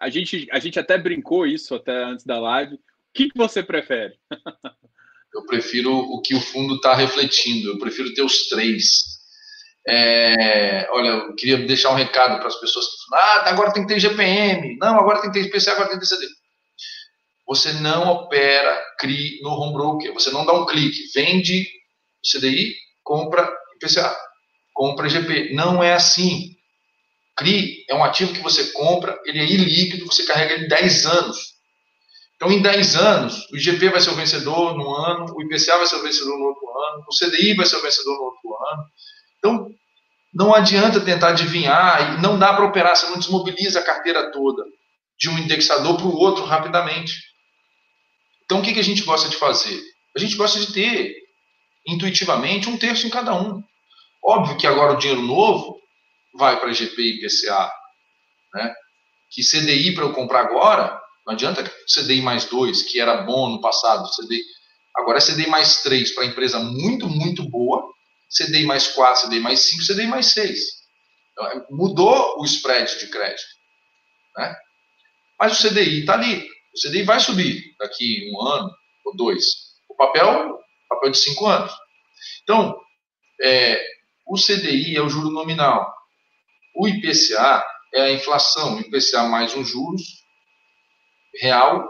[0.00, 2.74] A gente, a gente até brincou isso até antes da live.
[2.74, 2.80] O
[3.12, 4.14] que, que você prefere?
[5.34, 7.68] Eu prefiro o que o fundo está refletindo.
[7.68, 9.15] Eu prefiro ter os três.
[9.88, 13.86] É, olha, eu queria deixar um recado para as pessoas que falam, ah, agora tem
[13.86, 16.26] que ter GPM, não, agora tem que ter PCA, agora tem que ter CD.
[17.46, 21.68] Você não opera CRI no home broker, você não dá um clique, vende
[22.20, 22.74] CDI,
[23.04, 24.16] compra IPCA,
[24.74, 25.54] compra GP.
[25.54, 26.56] Não é assim.
[27.36, 31.56] CRI é um ativo que você compra, ele é ilíquido, você carrega ele 10 anos.
[32.34, 35.86] Então, em 10 anos, o IGP vai ser o vencedor no ano, o IPCA vai
[35.86, 38.84] ser o vencedor no outro ano, o CDI vai ser o vencedor no outro ano.
[39.38, 39.70] Então,
[40.34, 44.64] não adianta tentar adivinhar, não dá para operar, você não desmobiliza a carteira toda
[45.18, 47.14] de um indexador para o outro rapidamente.
[48.44, 49.82] Então, o que, que a gente gosta de fazer?
[50.14, 51.16] A gente gosta de ter,
[51.86, 53.62] intuitivamente, um terço em cada um.
[54.22, 55.80] Óbvio que agora o dinheiro novo
[56.34, 57.72] vai para GP e IPCA.
[58.54, 58.74] Né?
[59.30, 63.60] Que CDI para eu comprar agora, não adianta CDI mais dois, que era bom no
[63.60, 64.42] passado, CDI.
[64.94, 67.90] Agora é CDI mais três para empresa muito, muito boa,
[68.28, 70.60] CDI mais 4, CDI mais 5, CDI mais 6.
[71.32, 73.46] Então, é, mudou o spread de crédito.
[74.36, 74.56] Né?
[75.38, 76.48] Mas o CDI está ali.
[76.74, 78.70] O CDI vai subir daqui um ano
[79.04, 79.44] ou dois.
[79.88, 80.58] O papel,
[80.88, 81.72] papel de cinco anos.
[82.42, 82.78] Então,
[83.40, 83.82] é,
[84.26, 85.94] o CDI é o juro nominal.
[86.74, 87.64] O IPCA
[87.94, 88.76] é a inflação.
[88.76, 90.02] O IPCA mais um juros
[91.40, 91.88] real.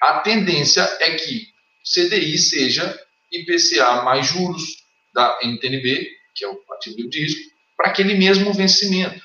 [0.00, 1.48] A tendência é que
[1.84, 2.98] CDI seja
[3.30, 4.81] IPCA mais juros
[5.12, 9.22] da NTNB, que é o ativo de risco, para aquele mesmo vencimento.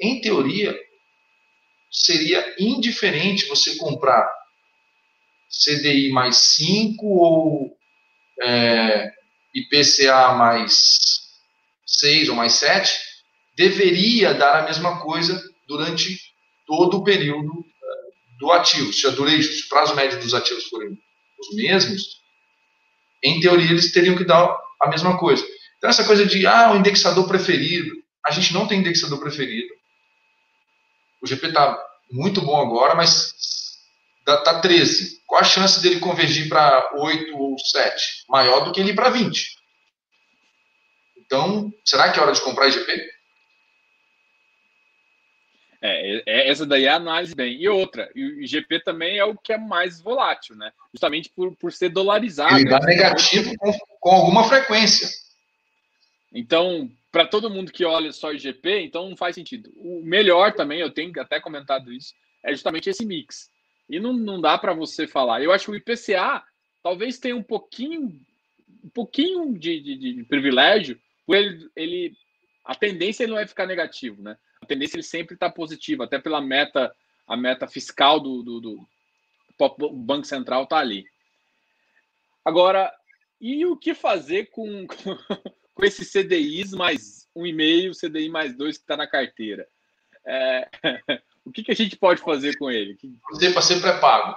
[0.00, 0.78] Em teoria,
[1.90, 4.30] seria indiferente você comprar
[5.48, 7.76] CDI mais 5 ou
[8.40, 9.12] é,
[9.54, 11.20] IPCA mais
[11.84, 12.98] 6 ou mais 7,
[13.56, 16.18] deveria dar a mesma coisa durante
[16.66, 18.92] todo o período é, do ativo.
[18.92, 20.96] Se a duration, se o prazo médio dos ativos forem
[21.38, 22.19] os mesmos,
[23.22, 25.44] em teoria, eles teriam que dar a mesma coisa.
[25.76, 27.94] Então, essa coisa de, ah, o indexador preferido.
[28.24, 29.72] A gente não tem indexador preferido.
[31.22, 31.78] O GP está
[32.10, 33.34] muito bom agora, mas
[34.18, 35.20] está 13.
[35.26, 38.24] Qual a chance dele convergir para 8 ou 7?
[38.28, 39.56] Maior do que ele ir para 20.
[41.18, 43.19] Então, será que é hora de comprar IGP?
[45.82, 47.60] É, é, essa daí é a análise bem.
[47.60, 50.72] E outra, o IGP também é o que é mais volátil, né?
[50.92, 52.56] Justamente por, por ser dolarizado.
[52.56, 55.08] Ele dá negativo com, com alguma frequência.
[56.32, 59.72] Então, para todo mundo que olha só IGP, então não faz sentido.
[59.76, 62.14] O melhor também, eu tenho até comentado isso,
[62.44, 63.50] é justamente esse mix.
[63.88, 65.42] E não, não dá para você falar.
[65.42, 66.44] Eu acho que o IPCA
[66.82, 68.20] talvez tenha um pouquinho,
[68.84, 72.12] um pouquinho de, de, de privilégio, por ele, ele,
[72.64, 74.36] a tendência não é ficar negativo, né?
[74.70, 76.94] Tendência ele sempre está positiva, até pela meta,
[77.26, 78.88] a meta fiscal do, do, do
[79.90, 81.04] Banco Central está ali.
[82.44, 82.92] Agora,
[83.40, 85.16] e o que fazer com, com,
[85.74, 89.66] com esses CDIs mais um e meio, CDI mais dois que está na carteira?
[90.24, 90.68] É,
[91.44, 92.96] o que, que a gente pode fazer com ele?
[93.32, 94.36] Fazer para ser pré-pago.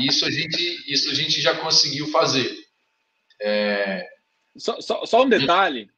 [0.00, 2.54] Isso a gente, isso a gente já conseguiu fazer.
[3.40, 4.06] É...
[4.56, 5.90] Só, só, só um detalhe.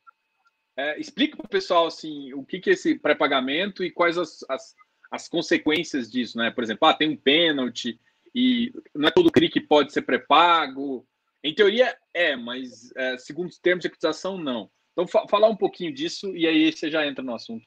[0.76, 4.44] É, explica para o pessoal assim, o que, que é esse pré-pagamento e quais as,
[4.48, 4.74] as,
[5.10, 6.50] as, consequências disso, né?
[6.50, 8.00] Por exemplo, ah, tem um pênalti
[8.34, 11.06] e não é todo CRI que pode ser pré-pago.
[11.44, 14.70] Em teoria é, mas é, segundo os termos de equitização, não.
[14.92, 17.66] Então, fa falar um pouquinho disso e aí você já entra no assunto.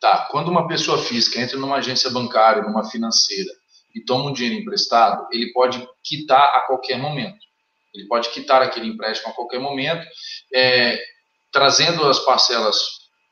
[0.00, 3.50] Tá, quando uma pessoa física entra numa agência bancária, numa financeira
[3.94, 7.38] e toma um dinheiro emprestado, ele pode quitar a qualquer momento.
[7.94, 10.06] Ele pode quitar aquele empréstimo a qualquer momento.
[10.54, 10.98] É,
[11.58, 12.78] trazendo as parcelas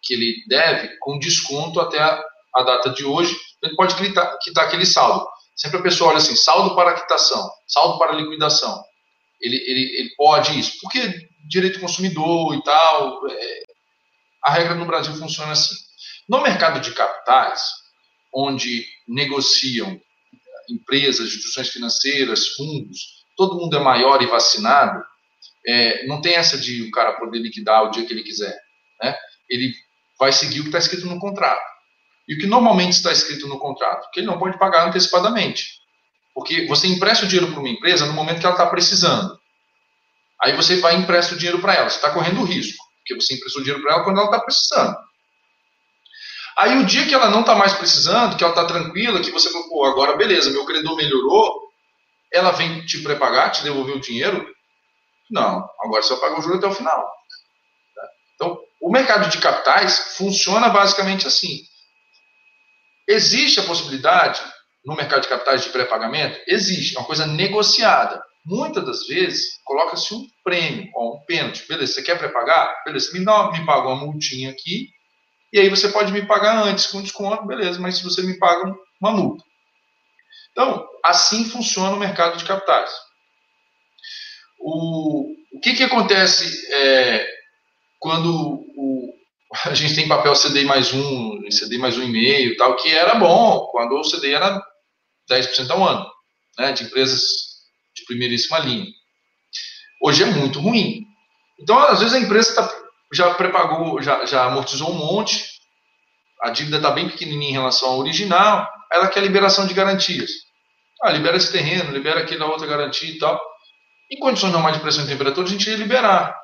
[0.03, 2.25] que ele deve com desconto até a,
[2.57, 5.25] a data de hoje, ele pode quitar, quitar aquele saldo.
[5.55, 8.83] Sempre a pessoa olha assim, saldo para quitação, saldo para liquidação.
[9.41, 13.63] Ele, ele, ele pode isso, porque direito consumidor e tal, é,
[14.45, 15.77] A regra no Brasil funciona assim.
[16.29, 17.71] No mercado de capitais,
[18.35, 20.01] onde negociam
[20.69, 25.01] empresas, instituições financeiras, fundos, todo mundo é maior e vacinado,
[25.67, 28.57] é, não tem essa de o cara poder liquidar o dia que ele quiser.
[29.03, 29.17] Né?
[29.51, 29.75] Ele
[30.19, 31.63] vai seguir o que está escrito no contrato.
[32.29, 34.09] E o que normalmente está escrito no contrato?
[34.13, 35.81] Que ele não pode pagar antecipadamente.
[36.35, 39.39] Porque você empresta o dinheiro para uma empresa no momento que ela está precisando.
[40.43, 41.89] Aí você vai e empresta o dinheiro para ela.
[41.89, 42.85] Você está correndo risco.
[42.99, 44.97] Porque você emprestou o dinheiro para ela quando ela está precisando.
[46.59, 49.51] Aí o dia que ela não está mais precisando, que ela está tranquila, que você
[49.53, 51.67] falou, pô, agora beleza, meu credor melhorou,
[52.33, 54.56] ela vem te prepagar, te devolver o dinheiro?
[55.31, 57.11] Não, agora você vai pagar o juro até o final.
[58.35, 61.63] Então, o mercado de capitais funciona basicamente assim.
[63.09, 64.43] Existe a possibilidade
[64.85, 66.39] no mercado de capitais de pré-pagamento?
[66.47, 68.23] Existe, é uma coisa negociada.
[68.45, 71.67] Muitas das vezes, coloca-se um prêmio, ó, um pênalti.
[71.67, 72.85] Beleza, você quer pré-pagar?
[72.85, 74.89] Beleza, me, dá, me paga uma multinha aqui,
[75.53, 78.73] e aí você pode me pagar antes com desconto, beleza, mas se você me paga
[79.01, 79.43] uma multa.
[80.53, 82.91] Então, assim funciona o mercado de capitais.
[84.69, 86.45] O, o que, que acontece
[86.75, 87.25] é,
[88.01, 89.15] quando o,
[89.65, 93.15] a gente tem papel CDI mais um, CDI mais um e meio, tal, que era
[93.15, 94.61] bom quando o CDI era
[95.31, 96.05] 10% ao ano,
[96.59, 97.23] né, de empresas
[97.95, 98.87] de primeiríssima linha.
[100.03, 101.07] Hoje é muito ruim.
[101.61, 102.75] Então, às vezes a empresa tá,
[103.13, 105.49] já prepagou, já, já amortizou um monte,
[106.43, 110.33] a dívida está bem pequenininha em relação ao original, ela quer liberação de garantias.
[111.05, 113.41] Ah, libera esse terreno, libera aquela outra garantia e tal.
[114.11, 116.37] Em condições normais de pressão e temperatura, a gente ia liberar.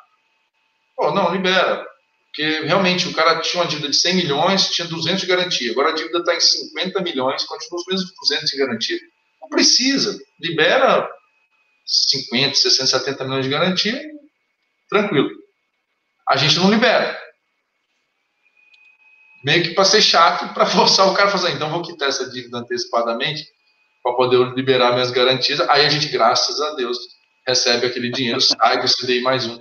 [0.97, 1.87] Pô, não, libera.
[2.27, 5.71] Porque realmente o cara tinha uma dívida de 100 milhões, tinha 200 de garantia.
[5.71, 8.99] Agora a dívida está em 50 milhões, continua os mesmos 200 de garantia.
[9.41, 10.19] Não precisa.
[10.41, 11.09] Libera
[11.85, 14.03] 50, 60, 70 milhões de garantia,
[14.89, 15.31] tranquilo.
[16.29, 17.21] A gente não libera.
[19.45, 22.31] Meio que para ser chato, para forçar o cara a fazer, então vou quitar essa
[22.31, 23.45] dívida antecipadamente
[24.03, 25.61] para poder liberar minhas garantias.
[25.61, 26.99] Aí a gente, graças a Deus,
[27.47, 29.59] recebe aquele dinheiro, sai do CDI mais um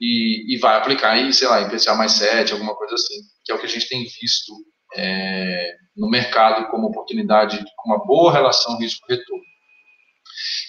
[0.00, 3.52] e, e vai aplicar em, sei lá, em PCA mais 7, alguma coisa assim, que
[3.52, 4.52] é o que a gente tem visto
[4.94, 9.42] é, no mercado como oportunidade, com uma boa relação risco-retorno.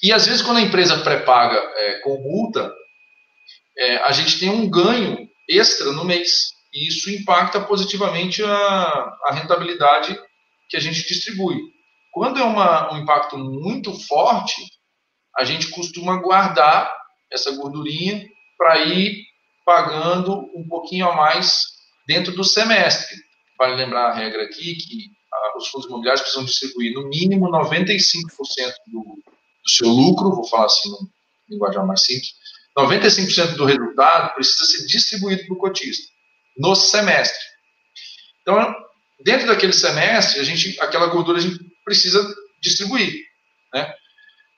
[0.02, 2.72] E às vezes, quando a empresa pré-paga é, com multa,
[3.78, 6.52] é, a gente tem um ganho extra no mês.
[6.74, 10.18] E isso impacta positivamente a, a rentabilidade
[10.70, 11.60] que a gente distribui.
[12.12, 14.62] Quando é uma, um impacto muito forte,
[15.38, 16.92] a gente costuma guardar
[17.32, 18.28] essa gordurinha
[18.58, 19.26] para ir
[19.66, 21.64] pagando um pouquinho a mais
[22.08, 23.16] dentro do semestre.
[23.58, 28.02] Vale lembrar a regra aqui que ah, os fundos imobiliários precisam distribuir no mínimo 95%
[28.88, 31.10] do, do seu lucro, vou falar assim no
[31.50, 32.34] linguajar mais simples,
[32.78, 36.12] 95% do resultado precisa ser distribuído para o cotista
[36.58, 37.40] no semestre.
[38.42, 38.76] Então,
[39.24, 43.24] dentro daquele semestre, a gente, aquela gordura a gente precisa distribuir,
[43.74, 43.94] né?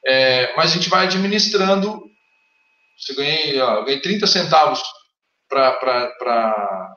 [0.05, 2.01] É, mas a gente vai administrando.
[2.97, 4.81] Você ganhei, ó, ganhei 30 centavos
[5.47, 6.95] para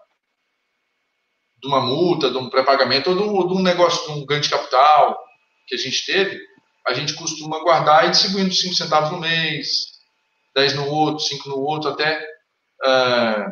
[1.63, 5.17] de uma multa, de um pré-pagamento ou de, um negócio, de um ganho de capital
[5.67, 6.41] que a gente teve,
[6.85, 9.93] a gente costuma guardar e distribuindo 5 centavos no mês,
[10.57, 12.21] 10 no outro, 5 no outro, até
[12.85, 13.47] é,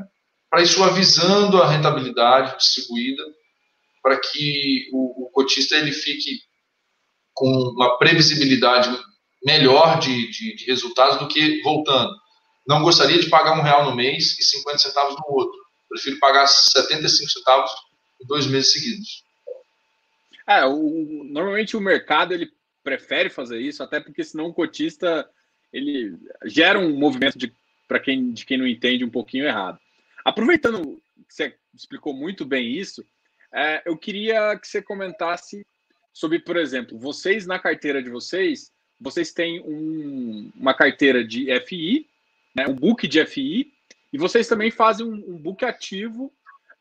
[0.51, 3.22] para ir suavizando a rentabilidade distribuída,
[4.03, 6.40] para que o, o, cotista ele fique
[7.32, 8.90] com uma previsibilidade
[9.45, 12.14] melhor de, de, de resultados do que voltando
[12.66, 15.59] não gostaria de pagar um real no mês e 50 centavos no outro.
[15.88, 17.70] Prefiro pagar 75 centavos
[18.22, 19.24] em dois meses seguidos.
[20.47, 25.28] É, o, normalmente o mercado ele prefere fazer isso, até porque senão o cotista
[25.72, 27.53] ele gera um movimento de
[27.88, 29.78] para quem de quem não entende um pouquinho errado.
[30.24, 33.05] Aproveitando que você explicou muito bem isso,
[33.53, 35.66] é, eu queria que você comentasse
[36.12, 38.70] sobre, por exemplo, vocês na carteira de vocês,
[39.01, 42.11] vocês têm um, uma carteira de FI
[42.55, 43.72] né, um book de FI,
[44.12, 46.32] e vocês também fazem um, um book ativo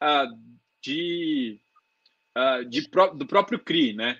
[0.01, 0.37] uh,
[0.81, 1.59] de,
[2.37, 4.19] uh, de pro, do próprio CRI, né?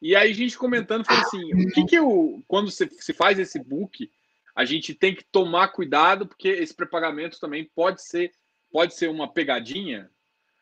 [0.00, 3.58] E aí a gente comentando, foi assim, o que que eu, quando se, faz esse
[3.58, 4.10] book,
[4.54, 8.32] a gente tem que tomar cuidado, porque esse pré-pagamento também pode ser,
[8.70, 10.10] pode ser uma pegadinha,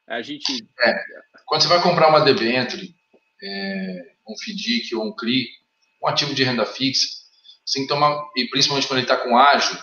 [0.07, 0.67] a gente...
[0.81, 0.95] É,
[1.47, 2.95] quando você vai comprar uma debenture,
[3.43, 5.49] é, um FDIC ou um CRI,
[6.05, 7.07] um ativo de renda fixa,
[7.73, 9.77] tem que tomar, e principalmente quando ele está com ágio,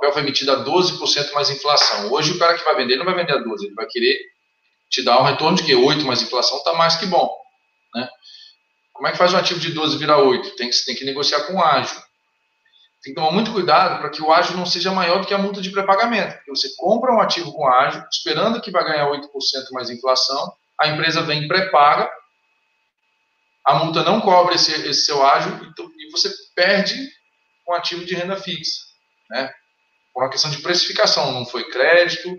[0.00, 2.10] papel foi emitido a 12% mais inflação.
[2.12, 4.16] Hoje o cara que vai vender não vai vender a 12, ele vai querer
[4.88, 7.30] te dar um retorno de que 8 mais inflação está mais que bom.
[7.94, 8.08] Né?
[8.92, 10.56] Como é que faz um ativo de 12 virar 8?
[10.56, 12.00] Tem que, tem que negociar com ágio.
[13.02, 15.38] tem que tomar muito cuidado para que o ágio não seja maior do que a
[15.38, 16.34] multa de pré-pagamento.
[16.36, 19.20] Porque você compra um ativo com ágio, esperando que vai ganhar 8%
[19.72, 22.10] mais inflação, a empresa vem pré-paga,
[23.70, 25.60] a multa não cobre esse, esse seu ágio
[25.96, 26.96] e você perde
[27.68, 28.80] um ativo de renda fixa.
[29.30, 29.48] Né?
[30.12, 32.36] Por uma questão de precificação, não foi crédito,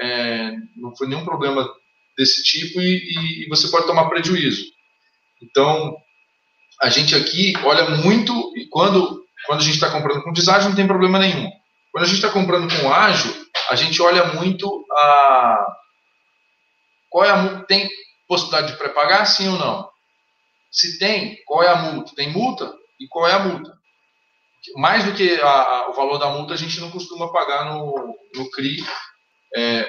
[0.00, 1.68] é, não foi nenhum problema
[2.18, 4.64] desse tipo e, e, e você pode tomar prejuízo.
[5.40, 5.96] Então,
[6.82, 10.76] a gente aqui olha muito, e quando, quando a gente está comprando com deságio, não
[10.76, 11.48] tem problema nenhum.
[11.92, 13.32] Quando a gente está comprando com ágio,
[13.68, 15.66] a gente olha muito a.
[17.08, 17.88] Qual é a Tem
[18.26, 19.89] possibilidade de pré-pagar, sim ou não?
[20.70, 22.14] Se tem, qual é a multa?
[22.14, 22.72] Tem multa?
[22.98, 23.76] E qual é a multa?
[24.76, 28.16] Mais do que a, a, o valor da multa, a gente não costuma pagar no,
[28.34, 28.84] no CRI,
[29.56, 29.88] é,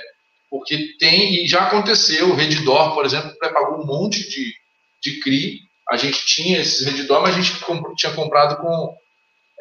[0.50, 4.54] porque tem, e já aconteceu, o Redditor, por exemplo, pré-pagou um monte de,
[5.02, 5.60] de CRI,
[5.90, 7.54] a gente tinha esses Redditor, mas a gente
[7.98, 8.98] tinha comprado com,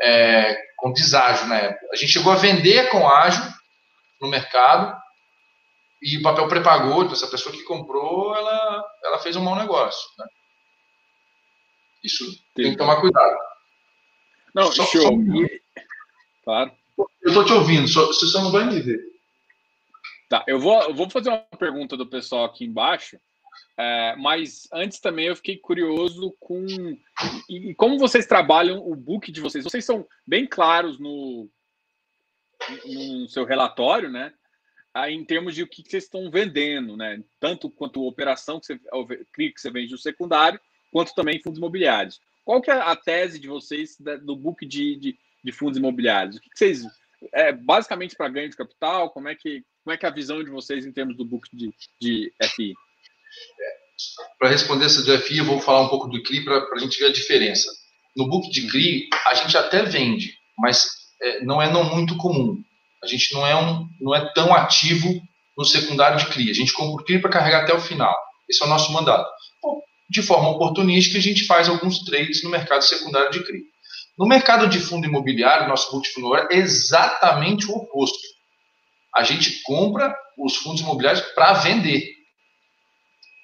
[0.00, 1.86] é, com deságio na época.
[1.92, 3.42] A gente chegou a vender com ágio
[4.20, 4.96] no mercado,
[6.02, 10.08] e o papel pré-pagou, então essa pessoa que comprou, ela, ela fez um mau negócio.
[10.18, 10.26] Né?
[12.02, 12.24] Isso
[12.54, 13.36] tem que tomar cuidado.
[14.54, 15.02] Não, só, show.
[15.02, 15.48] Só...
[16.44, 16.72] Claro.
[17.22, 19.00] Eu estou te ouvindo, só, você só não vai me ver.
[20.28, 23.18] Tá, eu vou, eu vou fazer uma pergunta do pessoal aqui embaixo,
[23.76, 26.66] é, mas antes também eu fiquei curioso com
[27.48, 29.64] e, e, como vocês trabalham o book de vocês.
[29.64, 31.48] Vocês são bem claros no,
[32.86, 34.32] no seu relatório, né?
[35.08, 37.22] em termos de o que, vocês estão vendendo, né?
[37.38, 38.78] Tanto quanto a operação que você,
[39.36, 40.60] que você vende no secundário,
[40.90, 42.20] quanto também fundos imobiliários.
[42.44, 46.36] Qual que é a tese de vocês do book de, de, de fundos imobiliários?
[46.36, 46.82] O que, que vocês.
[47.34, 50.42] É, basicamente para ganho de capital, como é, que, como é que é a visão
[50.42, 51.70] de vocês em termos do book de,
[52.00, 52.74] de FI?
[54.38, 56.98] Para responder essa do FI, eu vou falar um pouco do CRI para a gente
[56.98, 57.70] ver a diferença.
[58.16, 60.88] No book de CRI, a gente até vende, mas
[61.20, 62.64] é, não é não muito comum.
[63.02, 65.22] A gente não é, um, não é tão ativo
[65.56, 66.50] no secundário de CRI.
[66.50, 68.16] A gente compra o CRI para carregar até o final.
[68.48, 69.30] Esse é o nosso mandato
[70.10, 73.62] de forma oportunística, a gente faz alguns trades no mercado secundário de CRI.
[74.18, 78.18] No mercado de fundo imobiliário, nosso multifundo é exatamente o oposto.
[79.14, 82.10] A gente compra os fundos imobiliários para vender.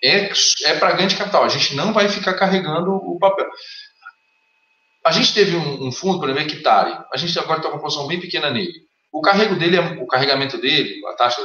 [0.02, 0.30] É,
[0.64, 1.44] é para ganho de capital.
[1.44, 3.48] A gente não vai ficar carregando o papel.
[5.04, 7.04] A gente teve um, um fundo, por exemplo, Hectare.
[7.12, 8.72] A gente agora está com uma posição bem pequena nele.
[9.12, 11.40] O carrego dele, é, o carregamento dele, a taxa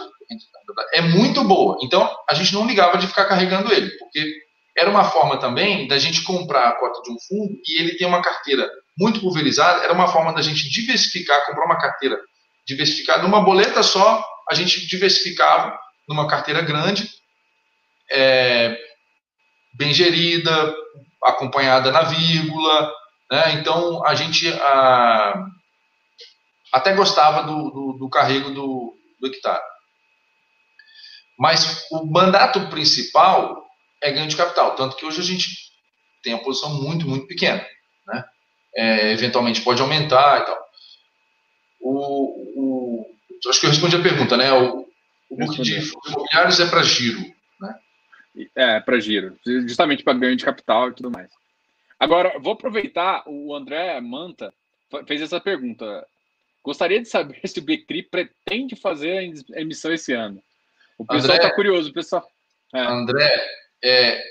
[0.93, 1.78] é muito boa.
[1.82, 5.97] Então, a gente não ligava de ficar carregando ele, porque era uma forma também da
[5.97, 9.93] gente comprar a cota de um fundo e ele tem uma carteira muito pulverizada, era
[9.93, 12.19] uma forma da gente diversificar, comprar uma carteira
[12.65, 17.09] diversificada, numa boleta só, a gente diversificava numa carteira grande,
[18.11, 18.78] é,
[19.74, 20.76] bem gerida,
[21.24, 22.91] acompanhada na vírgula,
[23.32, 23.53] né?
[23.53, 25.45] então a gente a,
[26.74, 29.61] até gostava do, do, do carrego do, do hectare.
[31.39, 33.65] Mas o mandato principal
[34.02, 34.76] é ganho de capital.
[34.76, 35.72] Tanto que hoje a gente
[36.24, 37.66] tem uma posição muito, muito pequena.
[38.08, 38.26] Né?
[38.76, 40.62] É, eventualmente pode aumentar e tal.
[41.82, 43.16] O, o,
[43.49, 44.52] acho que eu respondi a pergunta, né?
[44.54, 44.88] O,
[45.30, 47.22] o book de imobiliários é para giro.
[47.60, 47.80] Né?
[48.56, 51.30] É, para giro, justamente para ganho de capital e tudo mais.
[51.99, 54.54] Agora, vou aproveitar, o André Manta
[55.08, 56.06] fez essa pergunta.
[56.64, 59.18] Gostaria de saber se o Becri pretende fazer
[59.56, 60.41] a emissão esse ano.
[60.97, 62.28] O pessoal está curioso, pessoal.
[62.74, 62.80] É.
[62.80, 63.43] André,
[63.84, 64.23] é,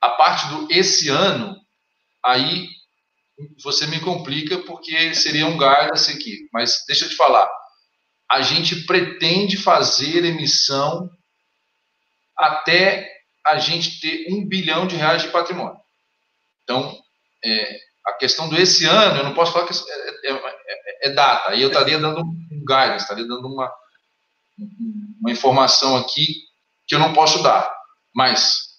[0.00, 1.56] a parte do esse ano,
[2.24, 2.68] aí
[3.62, 6.48] você me complica porque seria um guidance aqui.
[6.52, 7.50] Mas deixa eu te falar,
[8.30, 11.10] a gente pretende fazer emissão
[12.36, 13.10] até
[13.46, 15.78] a gente ter um bilhão de reais de patrimônio.
[16.62, 16.98] Então,
[17.44, 21.10] é, a questão do esse ano, eu não posso falar que é, é, é, é
[21.10, 23.70] data, aí eu estaria dando um guidance, estaria dando uma,
[25.20, 26.42] uma informação aqui
[26.86, 27.70] que eu não posso dar.
[28.14, 28.73] Mas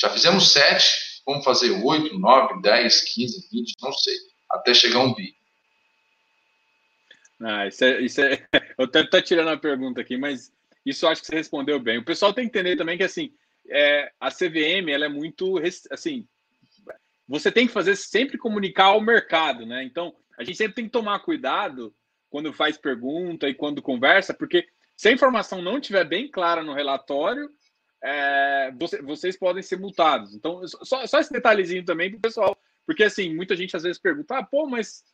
[0.00, 4.16] já fizemos sete, vamos fazer oito, nove, dez, quinze, vinte, não sei,
[4.50, 5.34] até chegar um bi.
[7.42, 8.46] Ah, isso é, isso é...
[8.78, 10.52] Eu estou tirando a pergunta aqui, mas
[10.84, 11.98] isso acho que você respondeu bem.
[11.98, 13.32] O pessoal tem que entender também que assim,
[13.68, 15.56] é, a CVM ela é muito
[15.90, 16.26] assim,
[17.28, 19.84] você tem que fazer sempre comunicar ao mercado, né?
[19.84, 21.94] Então a gente sempre tem que tomar cuidado
[22.30, 26.72] quando faz pergunta e quando conversa, porque se a informação não estiver bem clara no
[26.72, 27.50] relatório,
[28.02, 30.34] é, você, vocês podem ser multados.
[30.34, 33.98] Então, só, só esse detalhezinho também para o pessoal, porque assim, muita gente às vezes
[33.98, 35.04] pergunta, ah, pô, mas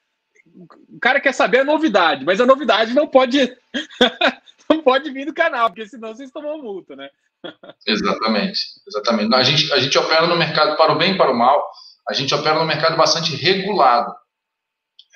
[0.55, 3.57] o cara quer saber a novidade, mas a novidade não pode
[4.71, 7.11] não pode vir do canal, porque senão vocês tomam multa, né?
[7.87, 9.35] exatamente, exatamente.
[9.35, 11.71] A gente, a gente opera no mercado para o bem e para o mal,
[12.09, 14.15] a gente opera no mercado bastante regulado.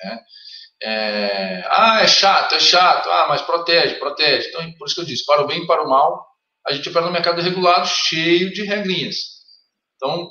[0.03, 0.19] Né?
[0.83, 4.49] É, ah, é chato, é chato, ah, mas protege, protege.
[4.49, 6.30] Então, por isso que eu disse, para o bem e para o mal,
[6.67, 9.41] a gente opera no mercado regulado cheio de regrinhas.
[9.95, 10.29] Então,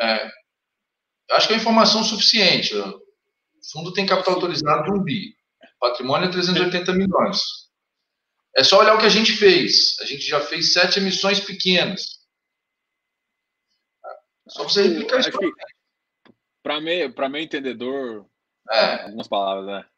[0.00, 0.30] é,
[1.32, 2.74] acho que é informação suficiente.
[2.76, 3.00] O
[3.72, 5.34] fundo tem capital autorizado de um bi,
[5.78, 7.40] patrimônio é 380 milhões.
[8.56, 9.98] É só olhar o que a gente fez.
[10.00, 12.20] A gente já fez sete emissões pequenas.
[14.48, 15.30] Só você replicar isso.
[16.62, 18.26] Para mim, para meu entendedor,
[18.70, 19.02] é.
[19.04, 19.90] algumas palavras, né?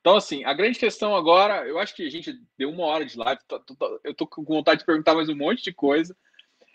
[0.00, 3.18] Então, assim, a grande questão agora, eu acho que a gente deu uma hora de
[3.18, 3.40] live,
[4.02, 6.16] eu tô com vontade de perguntar mais um monte de coisa,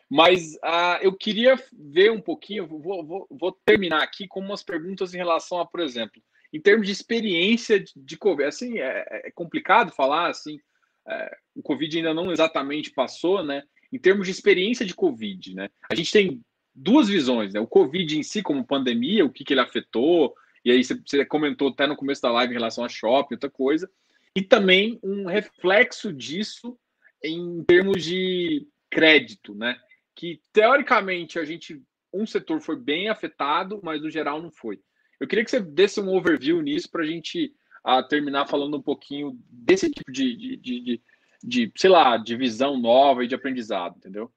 [0.09, 5.13] mas uh, eu queria ver um pouquinho, vou, vou, vou, terminar aqui com umas perguntas
[5.13, 6.21] em relação a, por exemplo,
[6.53, 8.47] em termos de experiência de, de Covid.
[8.47, 10.59] Assim, é, é complicado falar, assim,
[11.07, 13.63] é, o Covid ainda não exatamente passou, né?
[13.91, 15.69] Em termos de experiência de Covid, né?
[15.89, 16.41] A gente tem
[16.73, 17.59] duas visões, né?
[17.59, 21.69] O Covid em si como pandemia, o que, que ele afetou, e aí você comentou
[21.69, 23.89] até no começo da live em relação a shopping, outra coisa,
[24.35, 26.77] e também um reflexo disso
[27.23, 29.77] em termos de crédito, né?
[30.15, 34.81] Que teoricamente a gente um setor foi bem afetado, mas no geral não foi.
[35.19, 37.53] Eu queria que você desse um overview nisso para a gente
[37.83, 41.01] a terminar falando um pouquinho desse tipo de, de, de, de,
[41.43, 44.31] de, sei lá, de visão nova e de aprendizado, entendeu?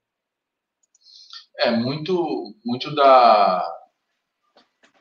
[1.57, 3.65] É, muito, muito da,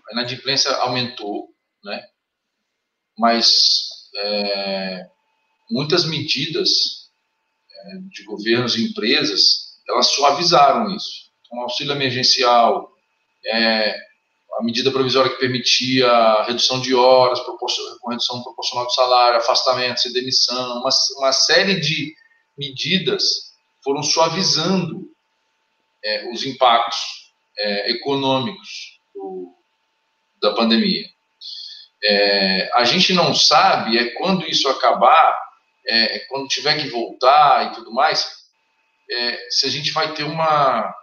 [0.10, 1.50] a inadimplência aumentou,
[1.84, 2.04] né?
[3.18, 5.08] mas é,
[5.70, 7.10] muitas medidas
[7.70, 11.28] é, de governos e empresas, elas suavizaram isso.
[11.42, 12.92] Então, auxílio emergencial,
[13.46, 13.96] é,
[14.60, 20.12] a medida provisória que permitia redução de horas, com redução proporcional do salário, afastamento, sem
[20.12, 22.14] demissão, uma, uma série de
[22.58, 23.24] medidas
[23.84, 25.08] foram suavizando
[26.04, 27.00] é, os impactos
[27.58, 29.57] é, econômicos do,
[30.42, 31.06] da pandemia.
[32.04, 35.38] É, a gente não sabe é quando isso acabar,
[35.88, 38.46] é, quando tiver que voltar e tudo mais,
[39.10, 40.94] é, se a gente vai ter uma,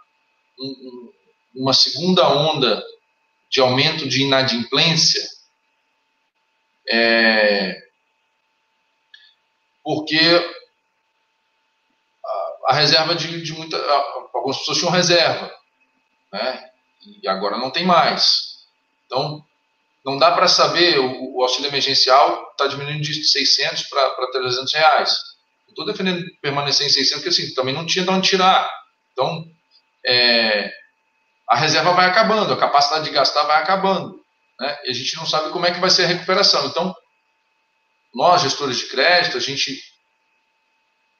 [0.59, 1.11] um,
[1.55, 2.83] uma segunda onda
[3.49, 5.21] de aumento de inadimplência,
[6.87, 7.81] é,
[9.83, 10.19] porque
[12.23, 13.77] a, a reserva de, de muita.
[14.33, 15.51] Algumas pessoas tinham reserva,
[16.31, 16.69] né?
[17.21, 18.44] e agora não tem mais.
[19.15, 19.41] Então,
[20.03, 25.21] não dá para saber, o, o, auxílio emergencial está diminuindo de 600 para 300 reais.
[25.69, 28.69] Estou defendendo permanecer em 600, porque assim, também não tinha de onde tirar.
[29.13, 29.45] Então,
[30.05, 30.69] é,
[31.49, 34.19] a reserva vai acabando, a capacidade de gastar vai acabando.
[34.59, 34.79] Né?
[34.83, 36.65] E a gente não sabe como é que vai ser a recuperação.
[36.67, 36.93] Então,
[38.13, 39.81] nós, gestores de crédito, a gente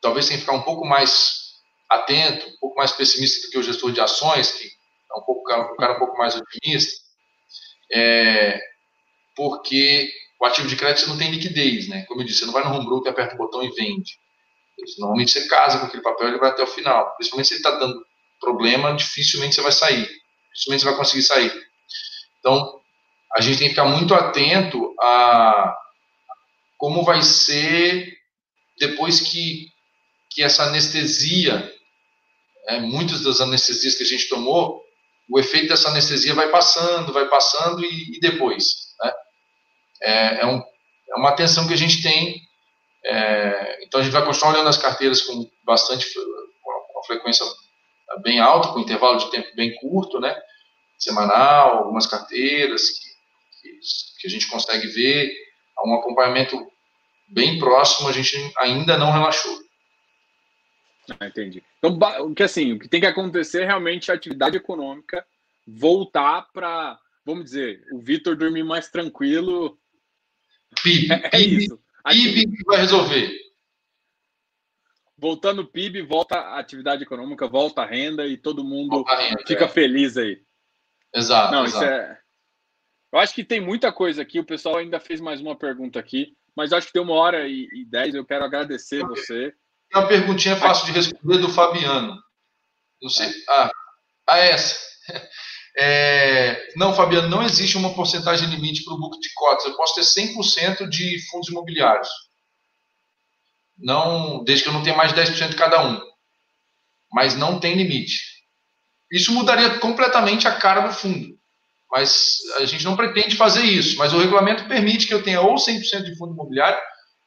[0.02, 1.54] talvez tenha que ficar um pouco mais
[1.90, 5.42] atento, um pouco mais pessimista do que o gestor de ações, que é um, pouco,
[5.42, 7.05] um cara um pouco mais otimista,
[7.92, 8.60] é,
[9.36, 10.10] porque
[10.40, 12.04] o ativo de crédito você não tem liquidez, né?
[12.08, 14.18] Como eu disse, você não vai no home broker, aperta o botão e vende.
[15.00, 17.16] Normalmente você casa com aquele papel e ele vai até o final.
[17.16, 18.06] Principalmente se ele está dando
[18.40, 20.08] problema, dificilmente você vai sair.
[20.54, 21.52] Dificilmente você vai conseguir sair.
[22.40, 22.80] Então,
[23.36, 25.76] a gente tem que ficar muito atento a
[26.78, 28.14] como vai ser
[28.78, 29.70] depois que,
[30.30, 31.74] que essa anestesia,
[32.68, 34.85] é, muitas das anestesias que a gente tomou,
[35.30, 38.94] o efeito dessa anestesia vai passando, vai passando e, e depois.
[39.02, 39.14] Né?
[40.02, 42.42] É, é, um, é, uma atenção que a gente tem.
[43.04, 47.46] É, então a gente vai continuar olhando as carteiras com bastante, com uma frequência
[48.24, 50.36] bem alta, com intervalo de tempo bem curto, né?
[50.98, 53.10] semanal, algumas carteiras que,
[53.62, 53.80] que,
[54.22, 55.32] que a gente consegue ver,
[55.86, 56.58] um acompanhamento
[57.28, 59.65] bem próximo, a gente ainda não relaxou.
[61.20, 61.64] Ah, entendi.
[61.78, 65.26] Então, o que assim, o que tem que acontecer é realmente a atividade econômica
[65.68, 69.80] voltar para, vamos dizer, o Vitor dormir mais tranquilo.
[70.84, 71.80] PIB, é, é isso.
[72.08, 73.46] PIB vai resolver.
[75.18, 79.66] Voltando o PIB, volta a atividade econômica, volta a renda e todo mundo renda, fica
[79.66, 79.70] é.
[79.70, 80.42] feliz aí.
[81.14, 81.54] Exato.
[81.54, 81.84] Não, exato.
[81.84, 82.20] isso é.
[83.14, 84.40] Eu acho que tem muita coisa aqui.
[84.40, 87.70] O pessoal ainda fez mais uma pergunta aqui, mas acho que deu uma hora e,
[87.74, 88.14] e dez.
[88.14, 89.16] Eu quero agradecer okay.
[89.16, 89.56] você
[89.96, 92.16] uma perguntinha fácil de responder do Fabiano.
[93.02, 93.32] Não sei.
[93.50, 93.70] Ah,
[94.28, 94.80] ah essa.
[95.78, 99.66] É, não, Fabiano, não existe uma porcentagem limite para o book de cotas.
[99.66, 102.08] Eu posso ter 100% de fundos imobiliários.
[103.78, 106.00] Não, desde que eu não tenha mais de 10% de cada um.
[107.12, 108.24] Mas não tem limite.
[109.12, 111.38] Isso mudaria completamente a cara do fundo.
[111.92, 113.98] Mas a gente não pretende fazer isso.
[113.98, 116.80] Mas o regulamento permite que eu tenha ou 100% de fundo imobiliário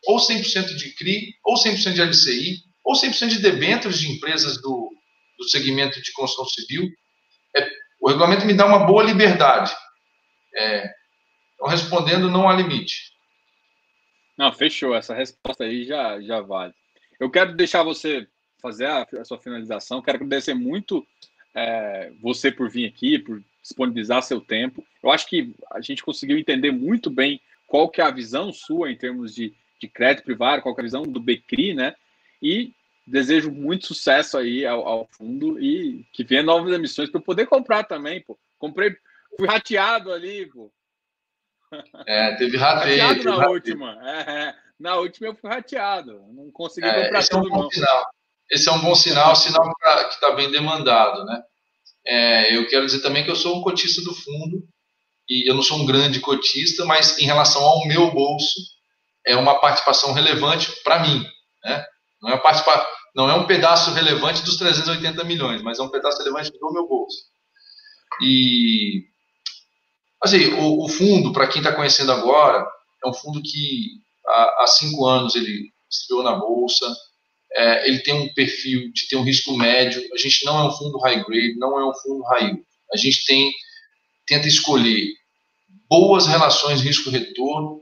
[0.06, 4.90] ou 100% de CRI, ou 100% de LCI, ou 100% de debêntures de empresas do,
[5.38, 6.88] do segmento de construção civil.
[7.56, 7.68] É,
[8.00, 9.74] o regulamento me dá uma boa liberdade.
[10.54, 10.90] É,
[11.54, 13.12] então, respondendo, não há limite.
[14.36, 14.94] Não, fechou.
[14.94, 16.72] Essa resposta aí já, já vale.
[17.18, 18.26] Eu quero deixar você
[18.62, 20.00] fazer a, a sua finalização.
[20.00, 21.04] Quero agradecer muito
[21.54, 24.84] é, você por vir aqui, por disponibilizar seu tempo.
[25.02, 28.90] Eu acho que a gente conseguiu entender muito bem qual que é a visão sua
[28.90, 31.94] em termos de, de crédito privado, qual que é a visão do Becri, né?
[32.42, 32.72] E
[33.06, 37.46] desejo muito sucesso aí ao, ao fundo e que venha novas emissões para eu poder
[37.46, 38.38] comprar também, pô.
[38.58, 38.96] Comprei,
[39.36, 40.70] fui rateado ali, pô.
[42.06, 43.00] É, teve rateio.
[43.02, 43.52] Rateado na rateio.
[43.52, 43.98] última.
[44.02, 46.22] É, é, na última eu fui rateado.
[46.32, 48.06] Não consegui é, comprar esse tudo, é um bom Sinal.
[48.50, 51.42] Esse é um bom sinal, sinal que está bem demandado, né?
[52.06, 54.66] É, eu quero dizer também que eu sou um cotista do fundo
[55.28, 58.77] e eu não sou um grande cotista, mas em relação ao meu bolso
[59.26, 61.24] é uma participação relevante para mim,
[61.64, 61.84] né?
[62.20, 62.40] Não é,
[63.14, 66.88] não é um pedaço relevante dos 380 milhões, mas é um pedaço relevante do meu
[66.88, 67.16] bolso.
[68.22, 69.04] E
[70.22, 72.66] assim, o, o fundo, para quem está conhecendo agora,
[73.04, 76.86] é um fundo que há, há cinco anos ele estreou na bolsa,
[77.52, 80.02] é, ele tem um perfil de ter um risco médio.
[80.12, 82.62] A gente não é um fundo high grade, não é um fundo high yield.
[82.92, 83.52] A gente tem
[84.26, 85.14] tenta escolher
[85.88, 87.80] boas relações risco-retorno,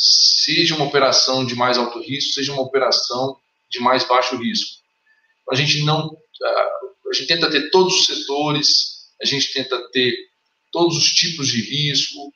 [0.00, 4.80] seja uma operação de mais alto risco, seja uma operação de mais baixo risco.
[5.50, 10.16] A gente não, a gente tenta ter todos os setores, a gente tenta ter
[10.72, 12.32] todos os tipos de risco,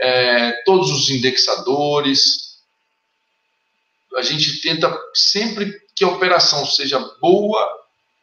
[0.00, 2.58] é, todos os indexadores.
[4.16, 7.68] A gente tenta sempre que a operação seja boa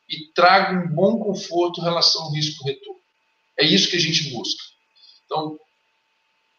[0.09, 2.99] e traga um bom conforto em relação ao risco-retorno.
[3.57, 4.61] É isso que a gente busca.
[5.25, 5.57] Então,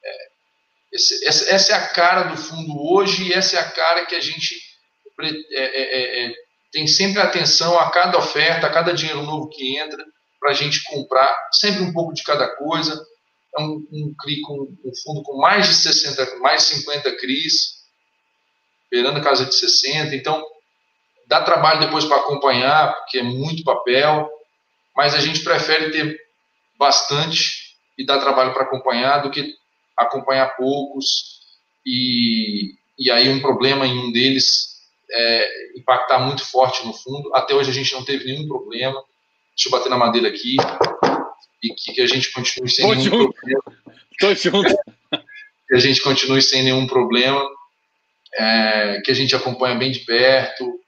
[0.02, 0.31] é,
[0.92, 4.20] esse, essa é a cara do fundo hoje e essa é a cara que a
[4.20, 4.60] gente
[5.20, 6.34] é, é, é,
[6.70, 10.04] tem sempre atenção a cada oferta, a cada dinheiro novo que entra,
[10.38, 13.00] para a gente comprar sempre um pouco de cada coisa.
[13.56, 14.14] É um, um,
[14.46, 17.82] com, um fundo com mais de 60, mais de 50 CRIs,
[18.90, 20.16] beirando a casa de 60.
[20.16, 20.42] Então,
[21.32, 24.30] Dá trabalho depois para acompanhar, porque é muito papel,
[24.94, 26.20] mas a gente prefere ter
[26.78, 29.54] bastante e dar trabalho para acompanhar do que
[29.96, 31.40] acompanhar poucos
[31.84, 37.34] e, e aí um problema em um deles é, impactar muito forte no fundo.
[37.34, 39.02] Até hoje a gente não teve nenhum problema.
[39.54, 40.56] Deixa eu bater na madeira aqui
[41.62, 43.32] e que, que a gente continue sem Tô nenhum junto.
[43.34, 43.62] problema.
[44.18, 44.74] Tô junto.
[45.68, 47.48] que a gente continue sem nenhum problema,
[48.34, 50.80] é, que a gente acompanha bem de perto,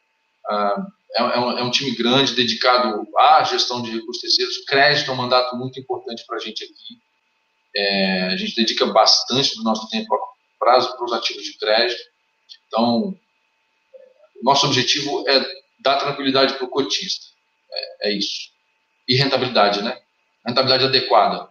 [0.46, 0.86] ah,
[1.16, 4.64] é, é, um, é, um, time grande, dedicado à gestão de recursos terceiros.
[4.66, 6.98] Crédito é um mandato muito importante para a gente aqui.
[7.74, 10.08] É, a gente dedica bastante do nosso tempo
[10.58, 12.00] para os ativos de crédito.
[12.66, 13.18] Então,
[14.42, 15.44] nosso objetivo é
[15.80, 17.26] dar tranquilidade para o cotista.
[17.70, 18.52] É, é, isso.
[19.08, 20.00] E rentabilidade, né?
[20.46, 21.48] Rentabilidade adequada.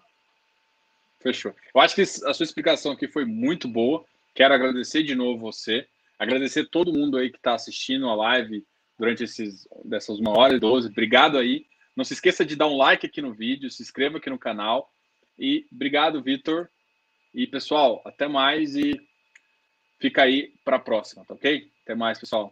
[1.22, 1.56] Fechou.
[1.74, 4.04] Eu acho que a sua explicação aqui foi muito boa.
[4.34, 5.88] Quero agradecer de novo você.
[6.20, 8.66] Agradecer todo mundo aí que está assistindo a live
[8.98, 10.88] durante esses, dessas uma hora e doze.
[10.88, 11.66] Obrigado aí.
[11.96, 14.93] Não se esqueça de dar um like aqui no vídeo, se inscreva aqui no canal.
[15.44, 16.70] E obrigado, Vitor.
[17.36, 18.94] E pessoal, até mais e
[20.00, 21.70] fica aí para a próxima, tá ok?
[21.84, 22.50] Até mais, pessoal.